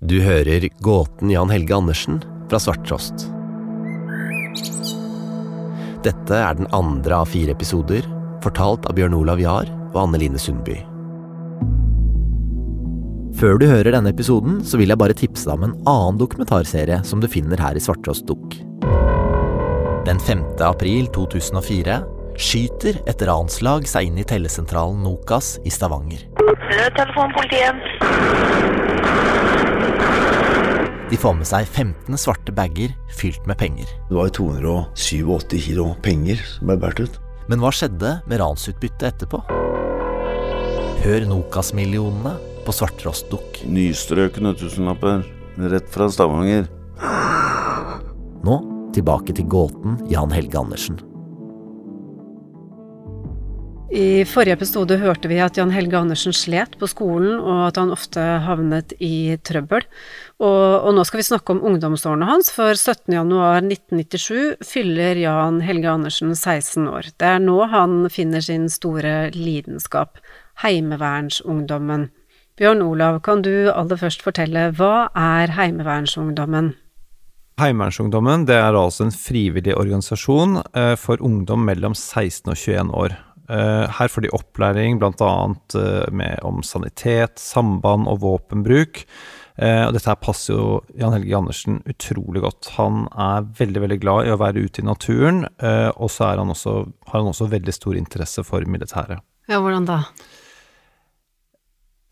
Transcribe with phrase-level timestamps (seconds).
[0.00, 3.26] Du hører Gåten Jan Helge Andersen fra Svarttrost.
[6.00, 8.06] Dette er den andre av fire episoder,
[8.40, 10.78] fortalt av Bjørn Olav Jahr og Anne Line Sundby.
[13.36, 17.02] Før du hører denne episoden, så vil jeg bare tipse deg om en annen dokumentarserie
[17.04, 18.56] som du finner her i Svarttrost Dukk.
[20.08, 20.46] Den 5.
[20.64, 22.00] april 2004
[22.40, 26.24] skyter et ranslag seg inn i tellesentralen Nokas i Stavanger.
[26.40, 28.89] Nødtelefon, politiet.
[31.10, 33.88] De får med seg 15 svarte bager fylt med penger.
[34.06, 37.16] Det var jo 287 kilo penger som ble båret ut.
[37.50, 39.40] Men hva skjedde med ransutbyttet etterpå?
[41.02, 43.64] Hør Nokas-millionene på Svartrostdukk.
[43.66, 45.26] Nystrøkne tusenlapper
[45.74, 46.70] rett fra Stavanger.
[48.46, 48.60] Nå
[48.94, 51.02] tilbake til gåten Jan Helge Andersen.
[53.90, 57.90] I forrige episode hørte vi at Jan Helge Andersen slet på skolen, og at han
[57.90, 59.82] ofte havnet i trøbbel.
[60.38, 66.36] Og, og nå skal vi snakke om ungdomsårene hans, for 17.1.1997 fyller Jan Helge Andersen
[66.36, 67.08] 16 år.
[67.18, 70.22] Det er nå han finner sin store lidenskap,
[70.62, 72.12] Heimevernsungdommen.
[72.60, 76.76] Bjørn Olav, kan du aller først fortelle, hva er Heimevernsungdommen?
[77.60, 83.18] Heimevernsungdommen det er altså en frivillig organisasjon eh, for ungdom mellom 16 og 21 år.
[83.50, 85.34] Eh, her får de opplæring bl.a.
[85.74, 89.02] Uh, om sanitet, samband og våpenbruk.
[89.60, 92.70] Uh, og dette her passer jo Jan Helge Andersen utrolig godt.
[92.78, 96.52] Han er veldig veldig glad i å være ute i naturen, og så har han
[97.32, 99.20] også veldig stor interesse for militæret.
[99.50, 100.04] Ja, hvordan da?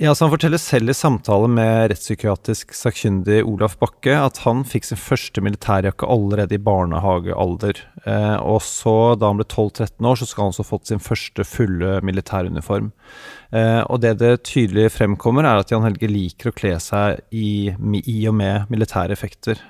[0.01, 4.85] Ja, så Han forteller selv i samtale med rettspsykiatrisk sakkyndig Olaf Bakke at han fikk
[4.87, 7.81] sin første militærjakke allerede i barnehagealder.
[8.05, 11.43] Eh, og så, da han ble 12-13 år, så skal han også fått sin første
[11.43, 12.93] fulle militæruniform.
[13.49, 17.73] Eh, og det det tydelig fremkommer, er at Jan Helge liker å kle seg i,
[17.73, 19.61] i og med militære effekter.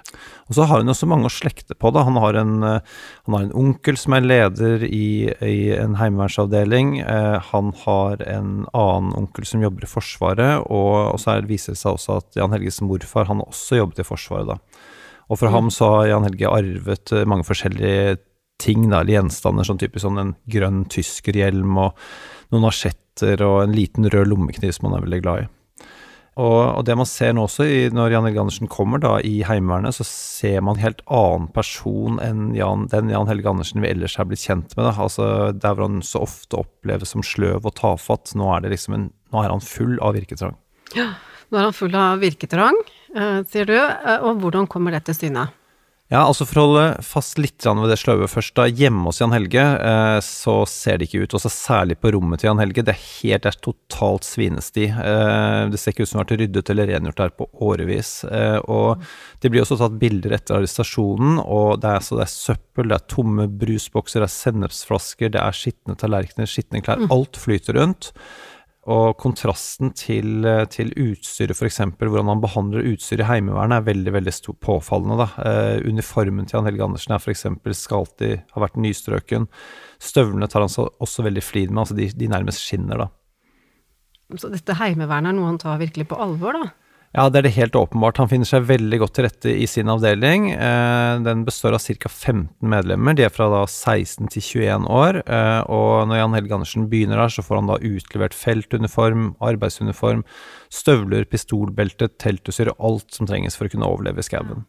[0.48, 1.92] Og så har han også mange å slekte på.
[1.94, 2.02] Da.
[2.08, 2.98] Han, har en, eh,
[3.28, 6.98] han har en onkel som er leder i, i en heimevernsavdeling.
[7.04, 11.76] Eh, han har en annen onkel som jobber i Forsvaret, og, og så er, viser
[11.76, 14.56] det seg også at Jan Helges morfar han også jobbet i Forsvaret.
[14.56, 14.86] da.
[15.28, 15.54] Og fra mm.
[15.54, 18.18] ham så har Jan Helge arvet mange forskjellige
[18.58, 22.08] ting, da, eller gjenstander, sånn typisk sånn en grønn tyskerhjelm og
[22.50, 25.48] noen asjetter og en liten rød lommekniv som han er veldig glad i.
[26.38, 29.40] Og, og det man ser nå også, i, når Jan Helge Andersen kommer da i
[29.46, 33.90] Heimevernet, så ser man en helt annen person enn Jan, den Jan Helge Andersen vi
[33.90, 34.86] ellers er blitt kjent med.
[34.86, 34.92] Da.
[35.02, 38.94] Altså, Der hvor han så ofte oppleves som sløv og tafatt, nå er, det liksom
[38.94, 40.54] en, nå er han full av virketrang.
[40.94, 41.10] Ja,
[41.50, 42.78] nå er han full av virketrang,
[43.16, 43.74] eh, sier du.
[43.74, 45.48] Eh, og hvordan kommer det til syne?
[46.08, 48.54] Ja, altså For å holde fast litt ved det sløve først.
[48.56, 51.36] da, Hjemme hos Jan Helge eh, så ser det ikke ut.
[51.36, 52.84] Også særlig på rommet til Jan Helge.
[52.86, 54.86] Det er helt det er totalt svinesti.
[54.88, 58.12] Eh, det ser ikke ut som det har vært ryddet eller rengjort der på årevis.
[58.24, 59.04] Eh, og
[59.42, 62.96] Det blir også tatt bilder etter arrestasjonen, og det er, så det er søppel, det
[62.96, 67.04] er tomme brusbokser, det er sennepsflasker, det er skitne tallerkener, skitne klær.
[67.04, 67.12] Mm.
[67.14, 68.14] Alt flyter rundt.
[68.88, 74.32] Og kontrasten til, til utstyret, f.eks., hvordan han behandler utstyret i Heimevernet, er veldig veldig
[74.32, 75.26] stor, påfallende.
[75.36, 77.44] Uh, uniformen til Jan Helge Andersen er f.eks.
[77.76, 79.44] skal alltid ha vært nystrøken.
[80.00, 83.10] Støvlene tar han så, også veldig flid med, altså de, de nærmest skinner, da.
[84.40, 86.72] Så dette Heimevernet er noe han tar virkelig på alvor, da?
[87.16, 88.18] Ja, det er det helt åpenbart.
[88.20, 90.50] Han finner seg veldig godt til rette i sin avdeling.
[90.52, 92.10] Eh, den består av ca.
[92.10, 93.16] 15 medlemmer.
[93.16, 95.22] De er fra da 16 til 21 år.
[95.24, 100.26] Eh, og når Jan Helge Andersen begynner der, så får han da utlevert feltuniform, arbeidsuniform,
[100.68, 104.68] støvler, pistolbelte, teltutstyr og alt som trenges for å kunne overleve i skauen.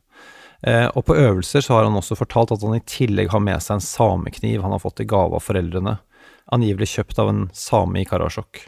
[0.64, 3.60] Eh, og på øvelser så har han også fortalt at han i tillegg har med
[3.64, 6.00] seg en samekniv han har fått i gave av foreldrene.
[6.56, 8.64] Angivelig kjøpt av en same i Karasjok.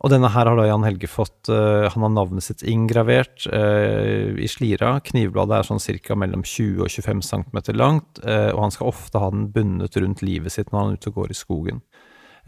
[0.00, 4.32] Og denne her har da Jan Helge fått uh, Han har navnet sitt inngravert uh,
[4.32, 4.94] i slira.
[5.04, 6.16] Knivbladet er sånn ca.
[6.16, 10.24] mellom 20 og 25 cm langt, uh, og han skal ofte ha den bundet rundt
[10.24, 11.84] livet sitt når han er ute og går i skogen.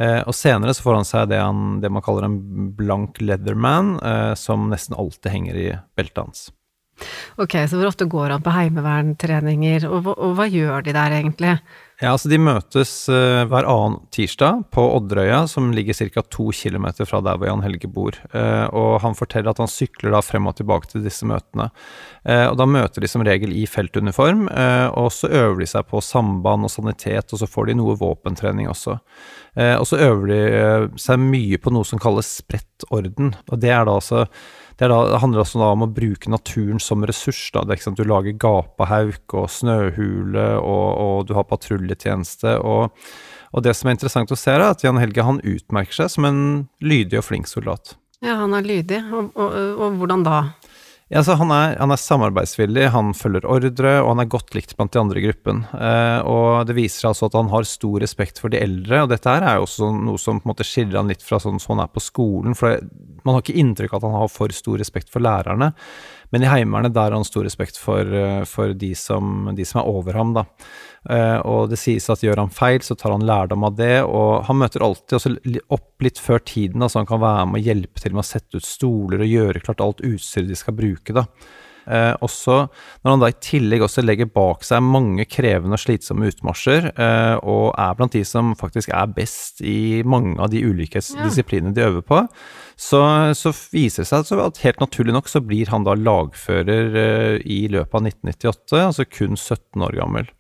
[0.00, 2.38] og senere så får han seg det, han, det man kaller en
[2.74, 3.98] blank leatherman,
[4.40, 6.46] som nesten alltid henger i beltet hans.
[7.40, 11.54] Ok, så hvor ofte går han på heimeverntreninger, og, og hva gjør de der egentlig?
[12.02, 16.24] Ja, altså De møtes uh, hver annen tirsdag på Odderøya, som ligger ca.
[16.26, 18.16] to km fra der hvor Jan Helge bor.
[18.34, 21.68] Uh, og Han forteller at han sykler da frem og tilbake til disse møtene.
[22.26, 24.48] Uh, og Da møter de som regel i feltuniform,
[24.98, 28.66] og så øver de seg på samband og sanitet, og så får de noe våpentrening
[28.70, 28.98] også.
[29.78, 33.34] og så øver de seg mye på noe som kalles sprettorden.
[33.50, 34.26] og det er da altså
[34.78, 37.40] det, da, det, handler også om å bruke naturen som ressurs.
[37.54, 37.64] Da.
[37.64, 38.00] Det er ikke sant?
[38.00, 42.56] Du lager gapahauk og snøhule, og, og du har patruljetjeneste.
[42.60, 43.04] Og,
[43.52, 46.28] og, det som er interessant å se, er at Jan Helge han utmerker seg som
[46.28, 46.42] en
[46.84, 47.96] lydig og flink soldat.
[48.22, 49.02] Ja, han er lydig.
[49.10, 50.44] Og, og hvordan da?
[51.12, 54.72] Ja, så han, er, han er samarbeidsvillig, han følger ordre, og han er godt likt
[54.78, 55.58] blant de andre i gruppen.
[55.76, 59.10] Eh, og det viser seg altså at han har stor respekt for de eldre, og
[59.12, 61.60] dette her er jo også noe som på en måte skiller han litt fra sånn
[61.60, 62.56] som han er på skolen.
[62.56, 62.80] For
[63.26, 65.74] man har ikke inntrykk av at han har for stor respekt for lærerne,
[66.32, 69.82] men i Heimevernet der har han stor respekt for, eh, for de, som, de, som,
[69.82, 70.46] er over ham, da.
[71.12, 74.46] Eh, og det sies at gjør han feil, så tar han lærdom av det, og
[74.48, 75.34] han møter alltid også
[75.76, 78.30] opp litt før tiden, da, så han kan være med og hjelpe til med å
[78.30, 81.26] sette ut stoler og gjøre klart alt utstyret de skal bruke, da.
[81.86, 82.58] Eh, også
[83.02, 87.36] når han da i tillegg også legger bak seg mange krevende og slitsomme utmarsjer, eh,
[87.42, 91.24] og er blant de som faktisk er best i mange av de ulike ja.
[91.26, 92.22] disiplinene de øver på,
[92.78, 93.02] så,
[93.38, 97.64] så viser det seg at helt naturlig nok så blir han da lagfører eh, i
[97.72, 100.30] løpet av 1998, altså kun 17 år gammel,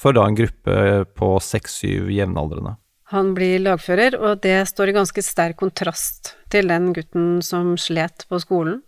[0.00, 2.76] for da en gruppe på 6-7 jevnaldrende.
[3.12, 8.26] Han blir lagfører, og det står i ganske sterk kontrast til den gutten som slet
[8.26, 8.80] på skolen.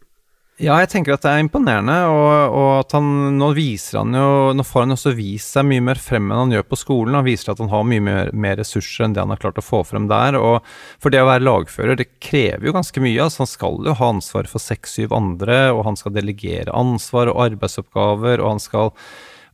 [0.58, 4.50] Ja, jeg tenker at det er imponerende, og, og, at han nå viser han jo
[4.58, 7.14] Nå får han også vist seg mye mer frem enn han gjør på skolen.
[7.14, 9.64] Han viser at han har mye mer, mer, ressurser enn det han har klart å
[9.64, 10.34] få frem der.
[10.34, 10.66] Og
[10.99, 13.22] for det å være lagfører, det krever jo ganske mye.
[13.22, 17.43] Altså, han skal jo ha ansvar for seks-syv andre, og han skal delegere ansvar og
[17.46, 18.94] arbeidsoppgaver, og han skal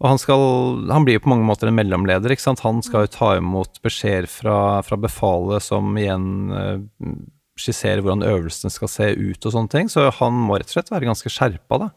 [0.02, 0.42] og han, skal,
[0.90, 2.32] han blir jo på mange måter en mellomleder.
[2.34, 2.64] ikke sant?
[2.64, 7.14] Han skal jo ta imot beskjeder fra, fra befalet, som igjen eh,
[7.58, 9.90] skissere hvordan øvelsen skal se ut og sånne ting.
[9.92, 11.90] Så han må rett og slett være ganske skjerpa, da.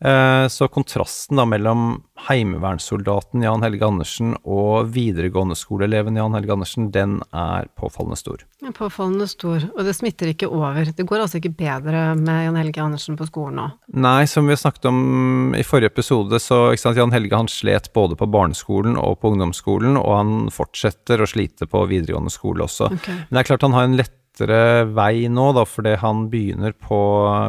[0.00, 6.90] Eh, så kontrasten da mellom heimevernssoldaten Jan Helge Andersen og videregående skoleeleven Jan Helge Andersen,
[6.92, 8.44] den er påfallende stor.
[8.76, 10.90] Påfallende stor, og det smitter ikke over.
[10.92, 13.66] Det går altså ikke bedre med Jan Helge Andersen på skolen nå?
[13.96, 18.20] Nei, som vi snakket om i forrige episode, så sant, Jan Helge han slet både
[18.20, 22.92] på barneskolen og på ungdomsskolen, og han fortsetter å slite på videregående skole også.
[22.98, 23.22] Okay.
[23.24, 26.72] Men det er klart han har en lett lettere vei nå, da, fordi han begynner,
[26.72, 26.98] på,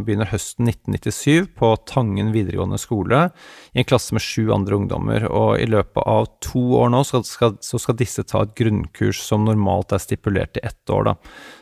[0.05, 3.29] begynner høsten 1997 på Tangen videregående skole
[3.73, 5.27] i en klasse med sju andre ungdommer.
[5.27, 9.19] Og i løpet av to år nå så skal, så skal disse ta et grunnkurs
[9.19, 11.11] som normalt er stipulert i ett år.
[11.11, 11.15] Da.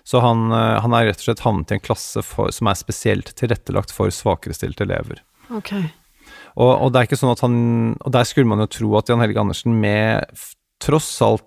[0.04, 2.78] Så han, eh, han er rett og slett havnet i en klasse for, som er
[2.78, 5.24] spesielt tilrettelagt for svakerestilte elever.
[5.50, 5.90] Okay.
[6.56, 7.58] Og, og, det er ikke sånn at han,
[8.00, 10.38] og der skulle man jo tro at Jan Helge Andersen med
[10.82, 11.46] tross alt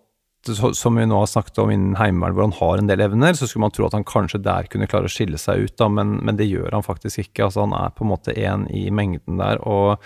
[0.56, 3.48] som vi nå har snakket om innen Heimevern, hvor han har en del evner, så
[3.48, 6.18] skulle man tro at han kanskje der kunne klare å skille seg ut, da, men,
[6.24, 7.48] men det gjør han faktisk ikke.
[7.48, 9.62] Altså, han er på en måte én i mengden der.
[9.66, 10.02] og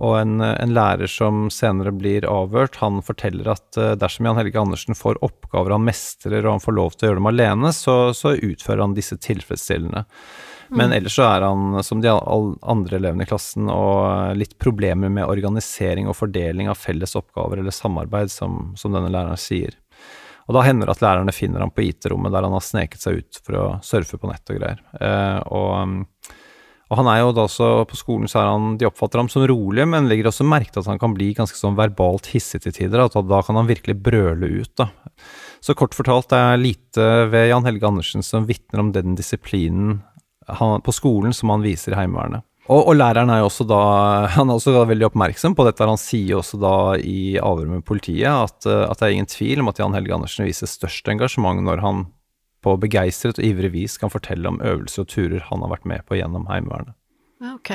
[0.00, 4.56] og en, en, lærer som senere blir avhørt, han forteller at uh, dersom Jan Helge
[4.60, 7.96] Andersen får oppgaver han mestrer og han får lov til å gjøre dem alene, så,
[8.16, 10.06] så utfører han disse tilfredsstillende.
[10.70, 10.96] Men mm.
[10.96, 16.08] ellers så er han som de andre elevene i klassen og litt problemer med organisering
[16.08, 19.74] og fordeling av felles oppgaver eller samarbeid, som, som denne læreren sier.
[20.50, 23.20] Og da hender det at lærerne finner ham på IT-rommet der han har sneket seg
[23.22, 24.80] ut for å surfe på nett og greier.
[24.98, 26.32] Eh, og,
[26.88, 29.46] og, han er jo da også På skolen så er han De oppfatter ham som
[29.46, 32.74] rolig, men legger også merke til at han kan bli ganske sånn verbalt hissig til
[32.74, 33.06] tider.
[33.06, 34.90] At da kan han virkelig brøle ut, da.
[35.62, 40.00] Så kort fortalt, det er lite ved Jan Helge Andersen som vitner om den disiplinen
[40.50, 42.42] han, på skolen som han viser i Heimevernet.
[42.70, 43.80] Og, og, læreren er jo også da
[44.36, 45.88] han er også veldig oppmerksom på dette.
[45.90, 49.72] Han sier også da i avhøret med politiet at, at, det er ingen tvil om
[49.72, 52.06] at Jan Helge Andersen viser størst engasjement når han
[52.60, 56.04] på begeistret og ivrig vis kan fortelle om øvelser og turer han har vært med
[56.06, 56.92] på gjennom Heimevernet.
[57.54, 57.72] Ok.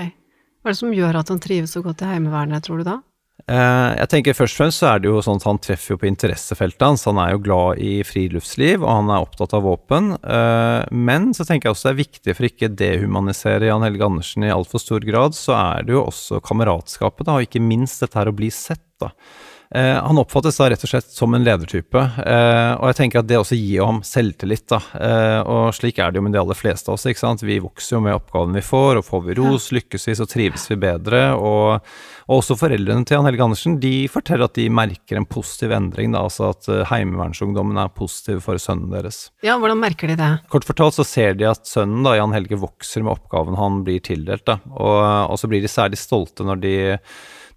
[0.61, 2.99] Hva er det som gjør at han trives så godt i Heimevernet, tror du da?
[3.45, 5.99] Eh, jeg tenker Først og fremst så er det jo sånn at han treffer jo
[6.01, 7.05] på interessefeltet hans.
[7.09, 10.13] Han er jo glad i friluftsliv, og han er opptatt av våpen.
[10.17, 14.47] Eh, men så tenker jeg også det er viktig for ikke dehumanisere Jan Helge Andersen
[14.47, 18.17] i altfor stor grad, så er det jo også kameratskapet, da, og ikke minst dette
[18.21, 18.81] her å bli sett.
[19.03, 19.11] da.
[19.71, 23.29] Eh, han oppfattes da rett og slett som en ledertype, eh, og jeg tenker at
[23.29, 24.67] det også gir ham selvtillit.
[24.69, 27.05] da, eh, Og slik er det jo med de aller fleste av oss.
[27.05, 27.41] ikke sant?
[27.41, 30.69] Vi vokser jo med oppgavene vi får, og får vi ros, lykkes vi, så trives
[30.69, 31.35] vi bedre.
[31.35, 31.81] Og,
[32.27, 36.11] og også foreldrene til Jan Helge Andersen de forteller at de merker en positiv endring,
[36.11, 39.29] da, altså at uh, heimevernsungdommen er positiv for sønnen deres.
[39.45, 40.31] Ja, hvordan merker de det?
[40.49, 44.01] Kort fortalt så ser de at sønnen, da, Jan Helge, vokser med oppgaven han blir
[44.01, 46.75] tildelt, da, og, og så blir de særlig stolte når de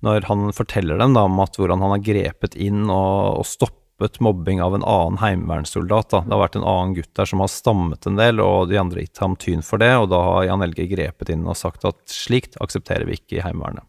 [0.04, 4.20] når han forteller dem da, om at hvordan han har grepet inn og, og stoppet
[4.22, 6.12] mobbing av en annen heimevernssoldat.
[6.14, 9.04] Det har vært en annen gutt der som har stammet en del, og de andre
[9.04, 11.98] gitt ham tyn for det, og da har Jan Helge grepet inn og sagt at
[12.12, 13.86] slikt aksepterer vi ikke i Heimevernet.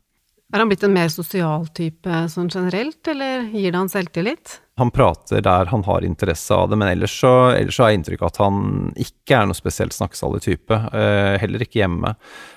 [0.50, 4.56] Er han blitt en mer sosial type sånn generelt, eller gir det han selvtillit?
[4.82, 8.00] Han prater der han har interesse av det, men ellers så, ellers så har jeg
[8.00, 8.62] inntrykk av at han
[8.98, 10.80] ikke er noe spesielt snakksalig type.
[10.90, 12.16] Uh, heller ikke hjemme.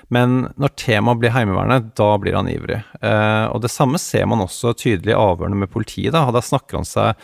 [0.09, 2.79] Men når temaet blir Heimevernet, da blir han ivrig.
[3.03, 6.15] Uh, og det samme ser man også tydelig i avhørene med politiet.
[6.15, 7.19] Da, da snakker han seg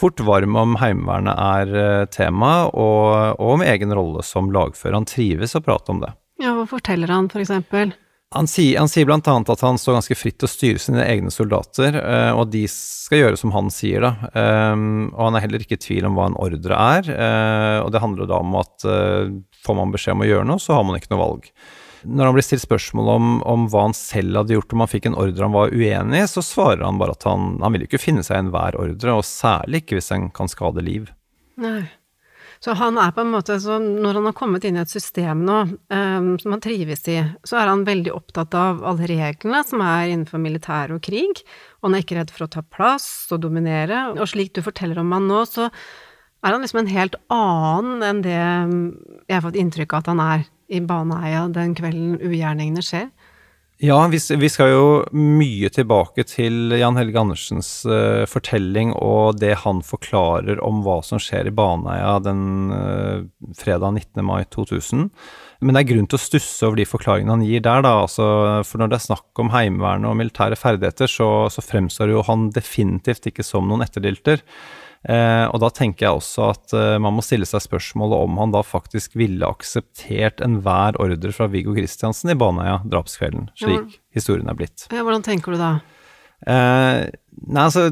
[0.00, 4.96] fort varm om Heimevernet er eh, tema, og, og om egen rolle som lagfører.
[4.96, 6.12] Han trives å prate om det.
[6.40, 7.92] Ja, hva forteller han, for eksempel?
[8.34, 11.32] Han sier, han sier annet at han står ganske fritt til å styre sine egne
[11.34, 11.96] soldater,
[12.30, 14.30] og og de skal gjøre som han sier, da.
[14.72, 17.90] Um, og han er heller ikke i tvil om hva en ordre er, uh, og
[17.90, 19.32] det handler da om at uh,
[19.66, 21.50] får man beskjed om å gjøre noe, så har man ikke noe valg.
[22.06, 25.10] Når han blir stilt spørsmål om, om hva han selv hadde gjort om han fikk
[25.10, 28.00] en ordre han var uenig i, så svarer han bare at han, han vil ikke
[28.00, 31.10] finne seg i enhver ordre, og særlig ikke hvis den kan skade liv.
[31.60, 31.82] Nei.
[32.60, 35.56] Så han er på en måte Når han har kommet inn i et system nå
[35.64, 40.10] um, som han trives i, så er han veldig opptatt av alle reglene som er
[40.10, 41.40] innenfor militær og krig,
[41.80, 44.10] og han er ikke redd for å ta plass og dominere.
[44.12, 48.22] Og slik du forteller om han nå, så er han liksom en helt annen enn
[48.24, 53.08] det jeg har fått inntrykk av at han er i Baneheia den kvelden ugjerningene skjer.
[53.82, 59.54] Ja, vi, vi, skal jo mye tilbake til Jan Helge Andersens uh, fortelling og det
[59.62, 62.42] han forklarer om hva som skjer i Baneheia den
[62.74, 63.22] uh,
[63.56, 64.20] fredag 19.
[64.28, 65.06] mai 2000.
[65.64, 67.94] Men det er grunn til å stusse over de forklaringene han gir der, da.
[68.02, 68.26] Altså,
[68.68, 72.50] for når det er snakk om Heimevernet og militære ferdigheter, så, så fremstår jo han
[72.52, 74.44] definitivt ikke som noen etterdilter.
[75.08, 78.52] Eh, og da tenker jeg også at eh, man må stille seg spørsmålet om han
[78.52, 84.52] da faktisk ville akseptert enhver ordre fra Viggo Kristiansen i Baneheia drapskvelden, slik ja, historien
[84.52, 84.90] er blitt.
[84.92, 85.72] Ja, hvordan tenker du da?
[86.48, 87.06] Eh,
[87.46, 87.86] nei, altså,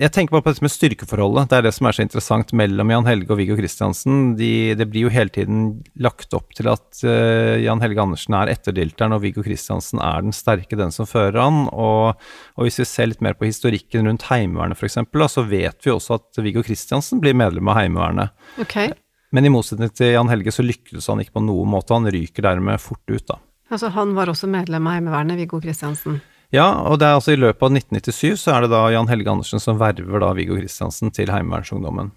[0.00, 1.48] jeg tenker bare på dette med styrkeforholdet.
[1.50, 4.34] Det er det som er så interessant mellom Jan Helge og Viggo Kristiansen.
[4.38, 5.66] De, det blir jo hele tiden
[6.02, 10.36] lagt opp til at uh, Jan Helge Andersen er etterdilteren, og Viggo Kristiansen er den
[10.36, 11.66] sterke, den som fører han.
[11.70, 15.00] Og, og hvis vi ser litt mer på historikken rundt Heimevernet f.eks.,
[15.34, 18.34] så vet vi også at Viggo Kristiansen blir medlem av Heimevernet.
[18.64, 18.94] Okay.
[19.34, 21.94] Men i motsetning til Jan Helge så lyktes han ikke på noen måte.
[21.94, 23.38] Han ryker dermed fort ut, da.
[23.68, 26.22] Altså han var også medlem av Heimevernet, Viggo Kristiansen?
[26.54, 29.34] Ja, og det er altså i løpet av 1997 så er det da Jan Helge
[29.34, 32.14] Andersen som verver da Viggo Kristiansen til Heimevernsungdommen.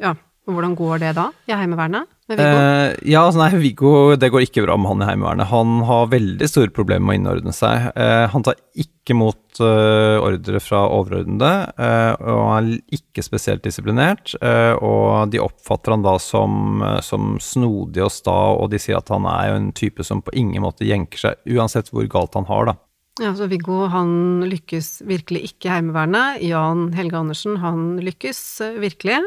[0.00, 0.14] Ja,
[0.44, 2.10] og hvordan går det da, i Heimevernet?
[2.28, 2.58] Med Viggo?
[2.60, 5.48] Eh, ja, altså nei, Viggo, det går ikke bra med han i Heimevernet.
[5.50, 7.88] Han har veldig store problemer med å innordne seg.
[7.96, 11.50] Eh, han tar ikke mot eh, ordre fra overordnede,
[11.80, 14.36] uh, og er ikke spesielt disiplinert.
[14.40, 19.12] Uh, og de oppfatter han da som, som, snodig og sta, og de sier at
[19.12, 22.48] han er jo en type som på ingen måte jenker seg, uansett hvor galt han
[22.52, 22.78] har, da.
[23.22, 26.40] Ja, så Viggo han lykkes virkelig ikke i Heimevernet.
[26.42, 29.20] Jan Helge Andersen han lykkes eh, virkelig.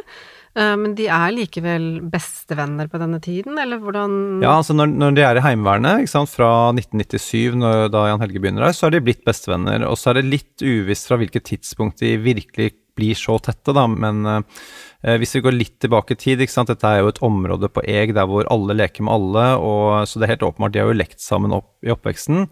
[0.58, 5.15] Eh, men de er likevel bestevenner på denne tiden, eller hvordan Ja, altså når, når
[5.15, 8.89] de er i Heimevernet, ikke sant, fra 1997, når, da Jan Helge begynner der, så
[8.89, 9.88] er de blitt bestevenner.
[9.88, 13.85] Og så er det litt uvisst fra hvilket tidspunkt de virkelig blir så tette, da.
[13.87, 17.21] Men eh, hvis vi går litt tilbake i tid, ikke sant, dette er jo et
[17.25, 20.75] område på Eg der hvor alle leker med alle, og så det er helt åpenbart
[20.75, 22.47] de har jo lekt sammen opp, i oppveksten.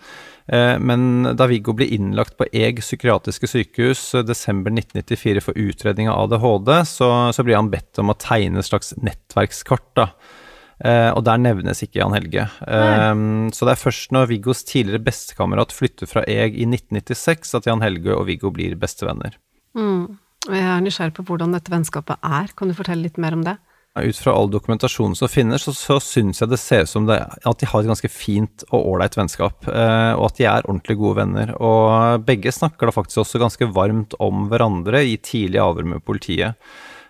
[0.54, 6.12] Eh, men da Viggo ble innlagt på Eg psykiatriske sykehus eh, desember 1994 for utredning
[6.12, 9.92] av ADHD, så, så blir han bedt om å tegne et slags nettverkskart.
[9.98, 10.12] da.
[10.84, 12.50] Eh, og der nevnes ikke Jan Helge.
[12.68, 17.70] Um, så det er først når Viggos tidligere bestekamerat flytter fra Eg i 1996 at
[17.70, 19.38] Jan Helge og Viggo blir bestevenner.
[19.78, 20.18] Mm.
[20.46, 23.56] Jeg er nysgjerrig på hvordan dette vennskapet er, kan du fortelle litt mer om det?
[23.96, 27.16] Ut fra all dokumentasjonen som finnes, så, så syns jeg det ser ut som det,
[27.24, 29.70] at de har et ganske fint og ålreit vennskap.
[29.72, 31.54] Eh, og at de er ordentlig gode venner.
[31.64, 36.60] Og begge snakker da faktisk også ganske varmt om hverandre i tidlig avhør med politiet.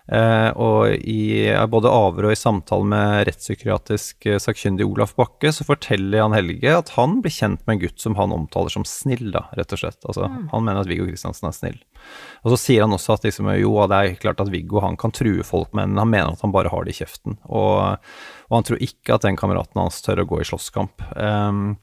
[0.06, 5.66] Eh, og i både avhør og i samtale med rettspsykiatrisk eh, sakkyndig Olaf Bakke, så
[5.66, 9.32] forteller Jan Helge at han blir kjent med en gutt som han omtaler som snill,
[9.34, 9.98] da, rett og slett.
[10.04, 10.44] Altså, mm.
[10.52, 11.80] Han mener at Viggo Kristiansen er snill.
[12.44, 15.14] Og så sier han også at liksom, jo, det er klart at Viggo han kan
[15.16, 17.40] true folk, men han mener at han bare har det i kjeften.
[17.50, 17.98] Og,
[18.46, 21.02] og han tror ikke at den kameraten hans tør å gå i slåsskamp.
[21.18, 21.74] Um,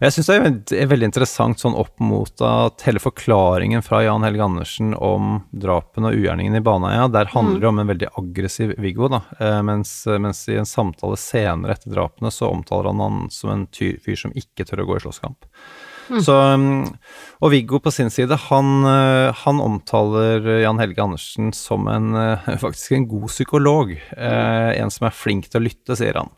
[0.00, 4.46] jeg syns det er veldig interessant sånn opp mot at hele forklaringen fra Jan Helge
[4.46, 7.74] Andersen om drapene og ugjerningene i Baneheia, der handler det mm.
[7.74, 9.22] om en veldig aggressiv Viggo, da.
[9.38, 13.68] Eh, mens, mens, i en samtale senere etter drapene så omtaler han han som en
[13.76, 15.48] fyr som ikke tør å gå i slåsskamp.
[16.10, 16.22] Mm.
[16.26, 16.88] Så, um,
[17.38, 22.50] og Viggo på sin side, han, eh, han, omtaler Jan Helge Andersen som en, eh,
[22.64, 23.92] faktisk en god psykolog.
[23.94, 26.32] Eh, en som er flink til å lytte, sier han.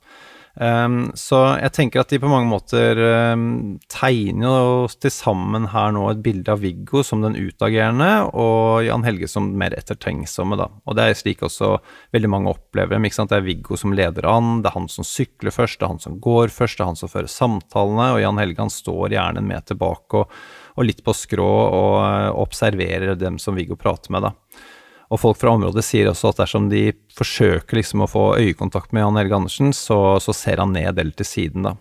[0.53, 2.99] Um, så jeg tenker at de på mange måter
[3.33, 8.85] um, tegner jo til sammen her nå et bilde av Viggo som den utagerende, og
[8.85, 10.69] Jan Helge som mer ettertenksomme, da.
[10.85, 11.79] Og det er slik også
[12.13, 13.09] veldig mange opplever dem.
[13.09, 13.33] ikke sant?
[13.33, 16.05] Det er Viggo som leder an, det er han som sykler først, det er han
[16.05, 19.47] som går først, det er han som fører samtalene, og Jan Helge han står gjerne
[19.47, 20.37] meter bak og,
[20.77, 24.69] og litt på skrå og, og observerer dem som Viggo prater med, da.
[25.13, 29.05] Og folk fra området sier også at dersom de forsøker liksom å få øyekontakt med
[29.05, 31.75] Jan Helge Andersen, så, så, ser han ned eller til siden, da.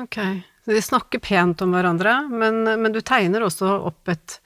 [0.00, 0.16] Ok,
[0.64, 4.38] så de snakker pent om hverandre, men, men du tegner også opp et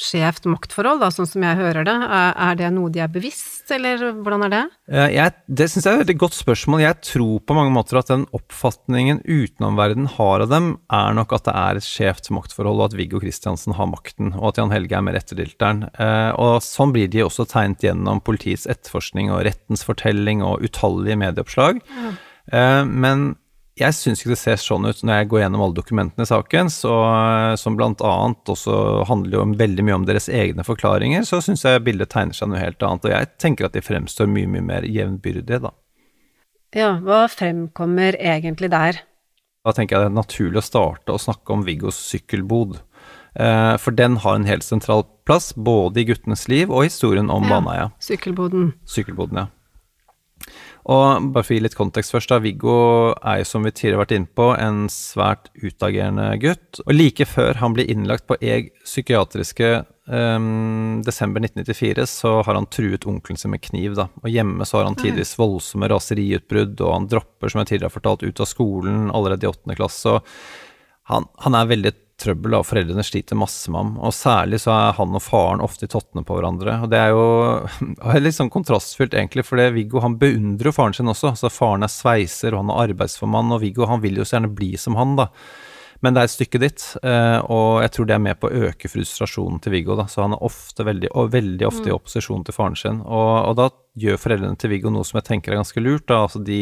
[0.00, 1.94] skjevt maktforhold, da, sånn som jeg hører det.
[2.08, 4.62] Er, det noe de er bevisst, eller hvordan er det?
[4.88, 6.84] Eh, jeg, det syns jeg er et veldig godt spørsmål.
[6.86, 11.46] Jeg tror på mange måter at den oppfatningen utenomverden har av dem, er nok at
[11.50, 14.96] det er et skjevt maktforhold, og at Viggo Kristiansen har makten, og at Jan Helge
[14.96, 15.84] er mer etterdilteren.
[15.92, 21.20] Eh, og sånn blir de også tegnet gjennom politiets etterforskning og rettens fortelling og utallige
[21.20, 21.84] medieoppslag.
[22.00, 22.16] Ja.
[22.56, 23.34] Eh, men
[23.80, 26.70] jeg syns ikke det ser sånn ut når jeg går gjennom alle dokumentene i saken,
[26.72, 26.94] så,
[27.60, 28.14] som bl.a.
[28.54, 28.76] også
[29.08, 32.52] handler jo om, veldig mye om deres egne forklaringer, så syns jeg bildet tegner seg
[32.52, 33.08] noe helt annet.
[33.08, 35.72] Og jeg tenker at de fremstår mye, mye mer jevnbyrdige, da.
[36.76, 39.00] Ja, hva fremkommer egentlig der?
[39.66, 42.78] Da tenker jeg det er naturlig å starte å snakke om Viggos sykkelbod.
[43.34, 47.44] Eh, for den har en helt sentral plass, både i guttenes liv og historien om
[47.46, 47.88] ja, Baneheia.
[48.02, 48.72] Sykkelboden.
[48.88, 49.48] Sykkelboden, ja.
[50.88, 52.40] Og bare for å gi litt kontekst først, da.
[52.40, 52.74] Viggo
[53.20, 56.80] er jo, som vi tidligere har vært inne på, en svært utagerende gutt.
[56.86, 59.72] Og like før han blir innlagt på Eg psykiatriske
[60.08, 64.08] um, desember 1994, så har han truet onkelen sin med kniv, da.
[64.24, 67.98] Og hjemme så har han tidvis voldsomme raseriutbrudd, og han dropper, som jeg tidligere har
[67.98, 70.16] fortalt, ut av skolen allerede i åttende klasse.
[70.16, 73.94] Og han, han er veldig trøbbel, og foreldrene sliter masse med ham.
[74.04, 76.76] Og særlig så er han og faren ofte i tottene på hverandre.
[76.84, 77.24] Og det er jo
[78.24, 81.34] litt sånn kontrastfylt, egentlig, for Viggo han beundrer jo faren sin også.
[81.40, 84.54] Så faren er sveiser, og han er arbeidsformann, og Viggo han vil jo så gjerne
[84.54, 85.30] bli som han, da.
[86.00, 88.68] Men det er et stykke ditt, eh, og jeg tror det er med på å
[88.70, 89.96] øke frustrasjonen til Viggo.
[89.98, 90.06] Da.
[90.08, 91.96] Så han er ofte, veldig, og veldig ofte i mm.
[91.98, 93.02] opposisjon til faren sin.
[93.04, 93.68] Og, og da
[94.00, 96.06] gjør foreldrene til Viggo noe som jeg tenker er ganske lurt.
[96.08, 96.22] Da.
[96.24, 96.60] Altså de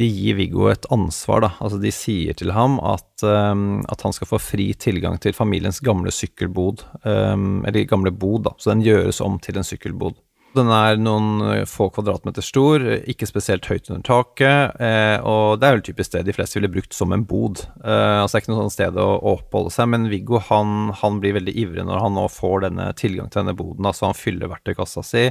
[0.00, 1.50] de gir Viggo et ansvar, da.
[1.62, 5.78] Altså de sier til ham at, um, at, han skal få fri tilgang til familiens
[5.84, 8.54] gamle sykkelbod, um, eller gamle bod, da.
[8.58, 10.18] Så den gjøres om til en sykkelbod.
[10.54, 15.66] Den er noen eh, få kvadratmeter stor, ikke spesielt høyt under taket, eh, og det
[15.66, 17.64] er vel typisk det de fleste ville brukt som en bod.
[17.82, 21.18] Eh, altså Det er ikke noe sånt sted å oppholde seg, men Viggo han, han,
[21.22, 23.90] blir veldig ivrig når han nå får denne tilgang til denne boden.
[23.90, 25.26] Altså han fyller verktøykassa si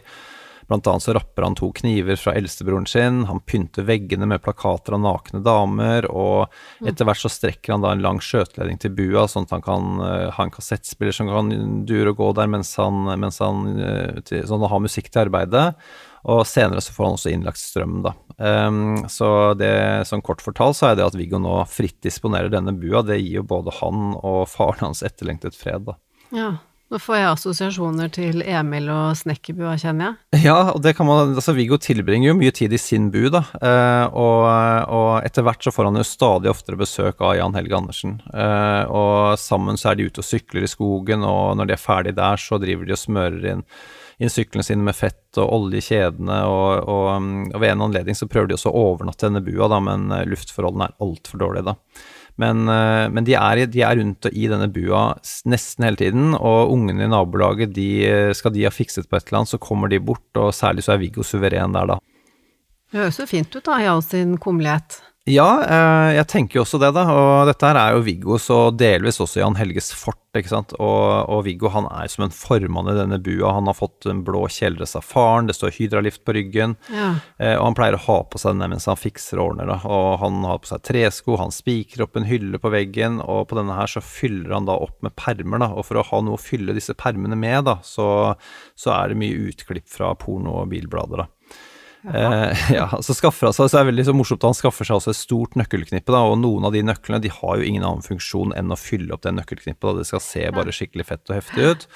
[0.73, 4.95] Blant annet så rapper han to kniver fra eldstebroren sin, han pynter veggene med plakater
[4.97, 6.87] av nakne damer, og mm.
[6.89, 10.01] etter hvert så strekker han da en lang skjøteledning til bua, sånn at han kan
[10.01, 11.53] uh, ha en kassettspiller som kan
[11.85, 13.61] dure og gå der mens han, mens han
[14.25, 15.67] til, sånn har musikk til arbeidet.
[16.33, 18.15] Og senere så får han også innlagt strøm, da.
[18.41, 22.73] Um, så det som kort fortalt så er det at Viggo nå fritt disponerer denne
[22.73, 25.99] bua, det gir jo både han og faren hans etterlengtet fred, da.
[26.33, 26.53] Ja.
[26.93, 30.43] Nå får jeg assosiasjoner til Emil og snekkerbua, kjenner jeg.
[30.43, 33.41] Ja, og det kan man Altså, Viggo tilbringer jo mye tid i sin bu, da.
[33.57, 34.45] Eh, og,
[34.93, 38.13] og, etter hvert så får han jo stadig oftere besøk av Jan Helge Andersen.
[38.29, 41.81] Eh, og sammen så er de ute og sykler i skogen, og når de er
[41.81, 43.67] ferdig der, så driver de og smører inn
[44.21, 47.07] inn syklene sine med fett og olje i kjedene, og, og,
[47.49, 50.85] og, ved en anledning så prøver de også å overnatte denne bua, da, men luftforholdene
[50.85, 52.05] er altfor dårlige, da.
[52.41, 55.03] Men, eh, men de, er, de, er, rundt i denne bua
[55.49, 57.89] nesten hele tiden, og ungene i nabolaget, de,
[58.37, 60.95] skal de ha fikset på et eller annet, så kommer de bort, og særlig så
[60.95, 61.99] er Viggo suveren der, da.
[62.93, 64.99] Det høres jo fint ut, da, i all sin kummelighet.
[65.23, 67.05] Ja, eh, jeg tenker jo også det, da.
[67.07, 70.73] Og dette her er jo Viggos og delvis også Jan Helges fort, ikke sant.
[70.75, 73.53] Og, og Viggo han er som en formann i denne bua.
[73.55, 76.75] Han har fått en blå kjeledress av faren, det står hydralift på ryggen.
[76.91, 77.13] Ja.
[77.39, 79.77] Eh, og han pleier å ha på seg den mens han fikser og ordner, da.
[79.87, 83.61] Og han har på seg tresko, han spikrer opp en hylle på veggen, og på
[83.61, 85.71] denne her så fyller han da opp med permer, da.
[85.71, 88.09] Og for å ha noe å fylle disse permene med, da, så,
[88.75, 91.29] så er det mye utklipp fra porno og bilblader, da.
[92.03, 94.87] Eh, ja, så skaffer han seg, så er det veldig så morsomt at han skaffer
[94.87, 97.85] seg også et stort nøkkelknippe, da, og noen av de nøklene de har jo ingen
[97.85, 101.31] annen funksjon enn å fylle opp det nøkkelknippet, da det skal se bare skikkelig fett
[101.31, 101.87] og heftig ut.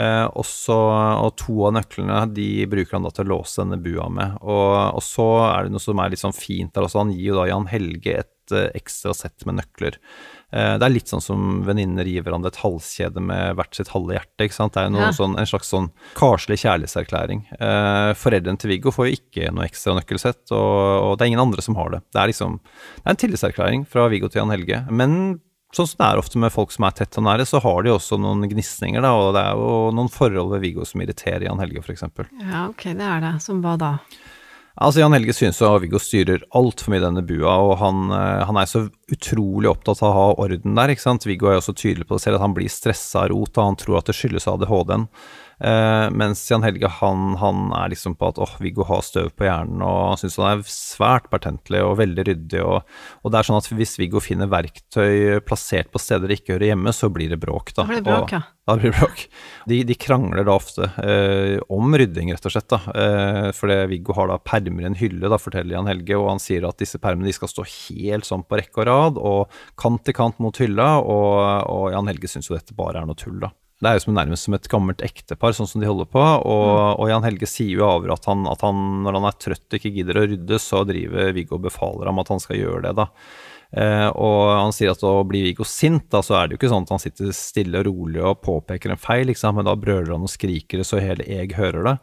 [0.00, 0.78] Eh, også,
[1.22, 4.38] og to av nøklene de bruker han da til å låse denne bua med.
[4.42, 7.32] Og, og så er det noe som er litt sånn fint der også, han gir
[7.32, 9.98] jo da Jan Helge et eh, ekstra sett med nøkler.
[10.52, 14.16] Eh, det er litt sånn som venninner gir hverandre et halskjede med hvert sitt halve
[14.16, 14.46] hjerte.
[14.46, 14.74] ikke sant?
[14.76, 15.12] Det er noe, ja.
[15.16, 15.88] sånn, en slags sånn
[16.18, 17.46] karslig kjærlighetserklæring.
[17.58, 20.74] Eh, foreldrene til Viggo får jo ikke noe ekstra nøkkelsett, og,
[21.06, 22.02] og, det er ingen andre som har det.
[22.12, 24.84] Det er liksom det er en tillitserklæring fra Viggo til Jan Helge.
[24.92, 25.16] Men
[25.72, 27.94] sånn som det er ofte med folk som er tett og nære, så har de
[27.94, 31.62] også noen gnisninger, da, og det er jo noen forhold ved Viggo som irriterer Jan
[31.62, 32.04] Helge, f.eks.
[32.44, 33.34] Ja, ok, det er det.
[33.44, 33.94] Som hva da?
[34.80, 38.56] Altså Jan Helge synes at Viggo styrer altfor mye denne bua, og han, eh, han,
[38.56, 40.94] er så utrolig opptatt av å ha orden der.
[40.94, 41.26] ikke sant?
[41.28, 43.68] Viggo er jo også tydelig på det selv, at han blir stressa av rot, og
[43.68, 45.08] han tror at det skyldes ADHD-en.
[45.60, 49.30] Uh, mens Jan Helge han, han, er liksom på at åh, oh, Viggo har støv
[49.36, 52.62] på hjernen, og han syns han er svært pertentlig og veldig ryddig.
[52.64, 52.80] Og,
[53.20, 56.72] og, det er sånn at hvis Viggo finner verktøy plassert på steder det ikke hører
[56.72, 57.74] hjemme, så blir det bråk.
[57.76, 58.42] Da, det bråk, ja.
[58.66, 59.24] Da blir det bråk.
[59.70, 62.70] De, de krangler da ofte uh, om rydding, rett og slett.
[62.72, 66.30] da, uh, Fordi Viggo har da permer i en hylle, da, forteller Jan Helge, og
[66.30, 69.62] han sier at disse permene de skal stå helt sånn på rekke og rad, og
[69.78, 71.34] kant til kant mot hylla, og,
[71.70, 73.54] og Jan Helge syns jo dette bare er noe tull, da.
[73.82, 76.22] Det er jo som nærmest som et gammelt ektepar, sånn som de holder på.
[76.22, 77.00] Og, mm.
[77.02, 79.78] og Jan Helge sier jo over at han, at han, når han er trøtt og
[79.80, 82.92] ikke gidder å rydde, så driver Viggo og befaler ham at han skal gjøre det,
[83.00, 83.08] da.
[83.72, 86.70] Eh, og han sier at å bli Viggo sint, da så er det jo ikke
[86.74, 90.12] sånn at han sitter stille og rolig og påpeker en feil, liksom, men da brøler
[90.14, 91.96] han og skriker det så hele jeg hører det.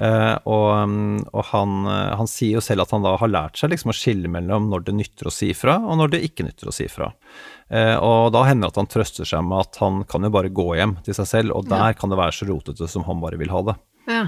[0.00, 1.72] Eh, og, og han,
[2.16, 4.86] han, sier jo selv at han da har lært seg liksom å skille mellom når
[4.86, 7.10] det nytter å si fra, og når det ikke nytter å si fra.
[7.68, 10.52] Eh, og da hender det at han trøster seg med at han kan jo bare
[10.56, 11.98] gå hjem til seg selv, og der ja.
[11.98, 13.76] kan det være så rotete som han bare vil ha det.
[14.08, 14.24] Ja.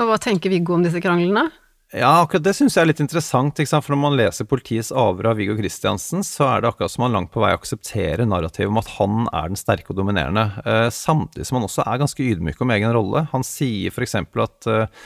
[0.00, 1.46] Og hva tenker Viggo om disse kranglene?
[1.92, 3.58] Ja, akkurat det syns jeg er litt interessant.
[3.68, 7.12] For når man leser politiets avhør av Viggo Kristiansen, så er det akkurat som han
[7.12, 11.44] langt på vei aksepterer narrativet om at han er den sterke og dominerende, eh, samtidig
[11.44, 13.26] som han også er ganske ydmyk om egen rolle.
[13.34, 14.16] Han sier f.eks.
[14.16, 15.04] at eh,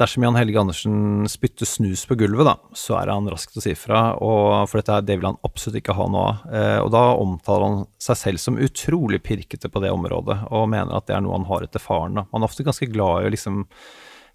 [0.00, 3.62] Dersom Jan Helge Andersen spytter snus på gulvet, da, så er han rask til å
[3.62, 6.48] si fra, for dette, det vil han absolutt ikke ha noe av.
[6.50, 10.96] Eh, og da omtaler han seg selv som utrolig pirkete på det området, og mener
[10.96, 12.16] at det er noe han har etter faren.
[12.16, 12.26] Da.
[12.32, 13.62] Han er ofte ganske glad i å liksom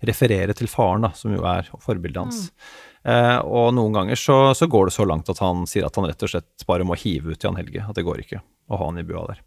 [0.06, 2.46] referere til faren, da, som jo er forbildet hans.
[2.50, 2.86] Mm.
[3.12, 6.08] Eh, og noen ganger så, så, går det så langt at han sier at han
[6.10, 8.90] rett og slett bare må hive ut Jan Helge, at det går ikke å ha
[8.90, 9.44] han i bua der.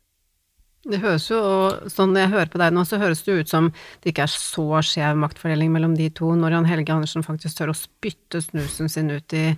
[0.82, 3.68] Det høres jo, og sånn jeg hører på deg nå, så høres det ut som
[4.02, 7.70] det ikke er så skjev maktfordeling mellom de to, når Jan Helge Andersen faktisk tør
[7.70, 9.52] å spytte snusen sin ut i,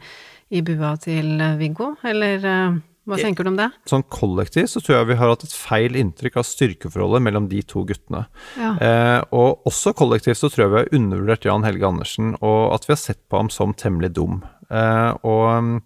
[0.52, 3.68] i bua til Viggo, eller eh, hva tenker du om det?
[3.88, 7.60] Sånn kollektivt så tror jeg vi har hatt et feil inntrykk av styrkeforholdet mellom de
[7.68, 8.24] to guttene.
[8.56, 8.70] Ja.
[8.80, 12.88] Eh, og også kollektivt så tror jeg vi har undervurdert Jan Helge Andersen, og at
[12.88, 14.40] vi har sett på ham som temmelig dum.
[14.70, 15.80] Uh, og,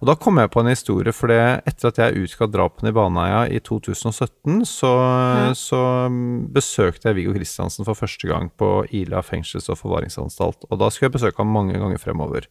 [0.00, 3.42] og, da kom jeg på en historie, for etter at jeg utga drapene i Baneheia
[3.48, 5.52] i 2017, så, ja.
[5.58, 5.82] så,
[6.54, 10.68] besøkte jeg Viggo Kristiansen for første gang på Ila fengsels- og forvaringsanstalt.
[10.70, 12.48] Og da skulle jeg besøke ham mange ganger fremover.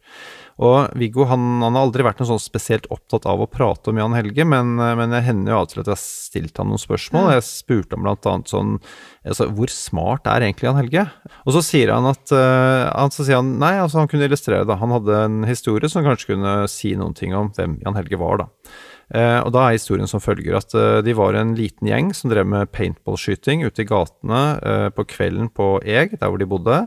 [0.64, 3.98] Og Viggo han, han, har aldri vært noe sånn spesielt opptatt av å prate om
[4.00, 6.70] Jan Helge, men, men jeg hender jo av og til at jeg har stilt ham
[6.70, 7.32] noen spørsmål.
[7.34, 8.78] Jeg spurte ham blant annet sånn
[9.24, 11.04] altså, Hvor smart er egentlig Jan Helge?
[11.44, 14.66] Og så sier han at uh, han, så sier han, nei, altså han kunne illustrere
[14.68, 14.80] det.
[14.80, 18.44] Han hadde en historie som kanskje kunne si noen ting om hvem Jan Helge var,
[18.44, 18.50] da.
[19.14, 22.32] Uh, og da er historien som følger at uh, de var en liten gjeng som
[22.32, 24.40] drev med paintballskyting ute i gatene
[24.96, 26.78] på kvelden på Eg, der hvor de bodde.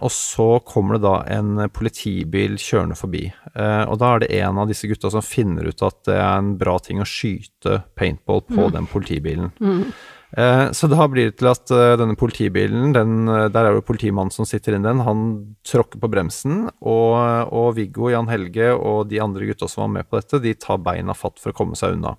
[0.00, 3.24] Og så kommer det da en politibil kjørende forbi.
[3.90, 6.52] Og da er det en av disse gutta som finner ut at det er en
[6.60, 8.72] bra ting å skyte paintball på mm.
[8.76, 9.50] den politibilen.
[9.58, 9.90] Mm.
[10.30, 14.30] Eh, så da blir det til at uh, denne politibilen, den, der er det politimannen
[14.34, 15.24] som sitter inni den, han
[15.66, 17.16] tråkker på bremsen, og,
[17.50, 20.82] og, Viggo, Jan Helge og de andre gutta som var med på dette, de tar
[20.86, 22.14] beina fatt for å komme seg unna.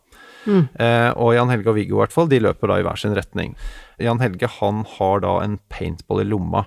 [0.46, 0.64] Mm.
[0.74, 3.16] Eh, og Jan Helge og Viggo i hvert fall, de løper da i hver sin
[3.18, 3.54] retning.
[4.02, 6.66] Jan Helge han har da en paintball i lomma.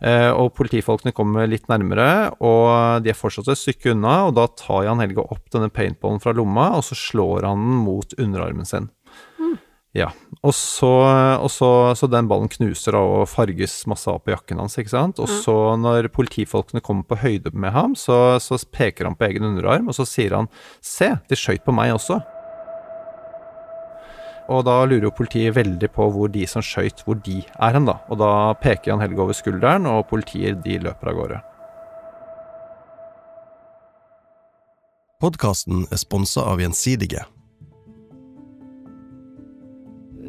[0.00, 4.14] Eh, og politifolkene kommer litt nærmere, og de er fortsatt et stykke unna.
[4.30, 7.82] Og da tar Jan Helge opp denne paintballen fra lomma, og så slår han den
[7.84, 8.88] mot underarmen sin.
[9.90, 9.98] Mm.
[9.98, 10.88] Ja, og, så,
[11.42, 14.92] og så, så, den ballen knuser av og farges masse av på jakken hans, ikke
[14.92, 15.18] sant.
[15.18, 19.48] Og så når politifolkene kommer på høyde med ham, så, så peker han på egen
[19.50, 22.20] underarm, og så sier han se, de skøyt på meg også.
[24.50, 27.86] Og da lurer jo politiet veldig på hvor de som skøyt, hvor de er hen,
[27.86, 27.98] da.
[28.10, 28.30] Og da
[28.62, 31.42] peker Jan Helge over skulderen, og politiet de løper av gårde.
[35.20, 37.26] Podkasten er sponsa av Gjensidige.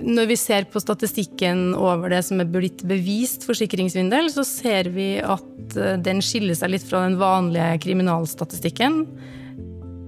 [0.02, 5.14] Når vi ser på statistikken over det som er blitt bevist forsikringssvindel, så ser vi
[5.22, 9.04] at eh, den skiller seg litt fra den vanlige kriminalstatistikken.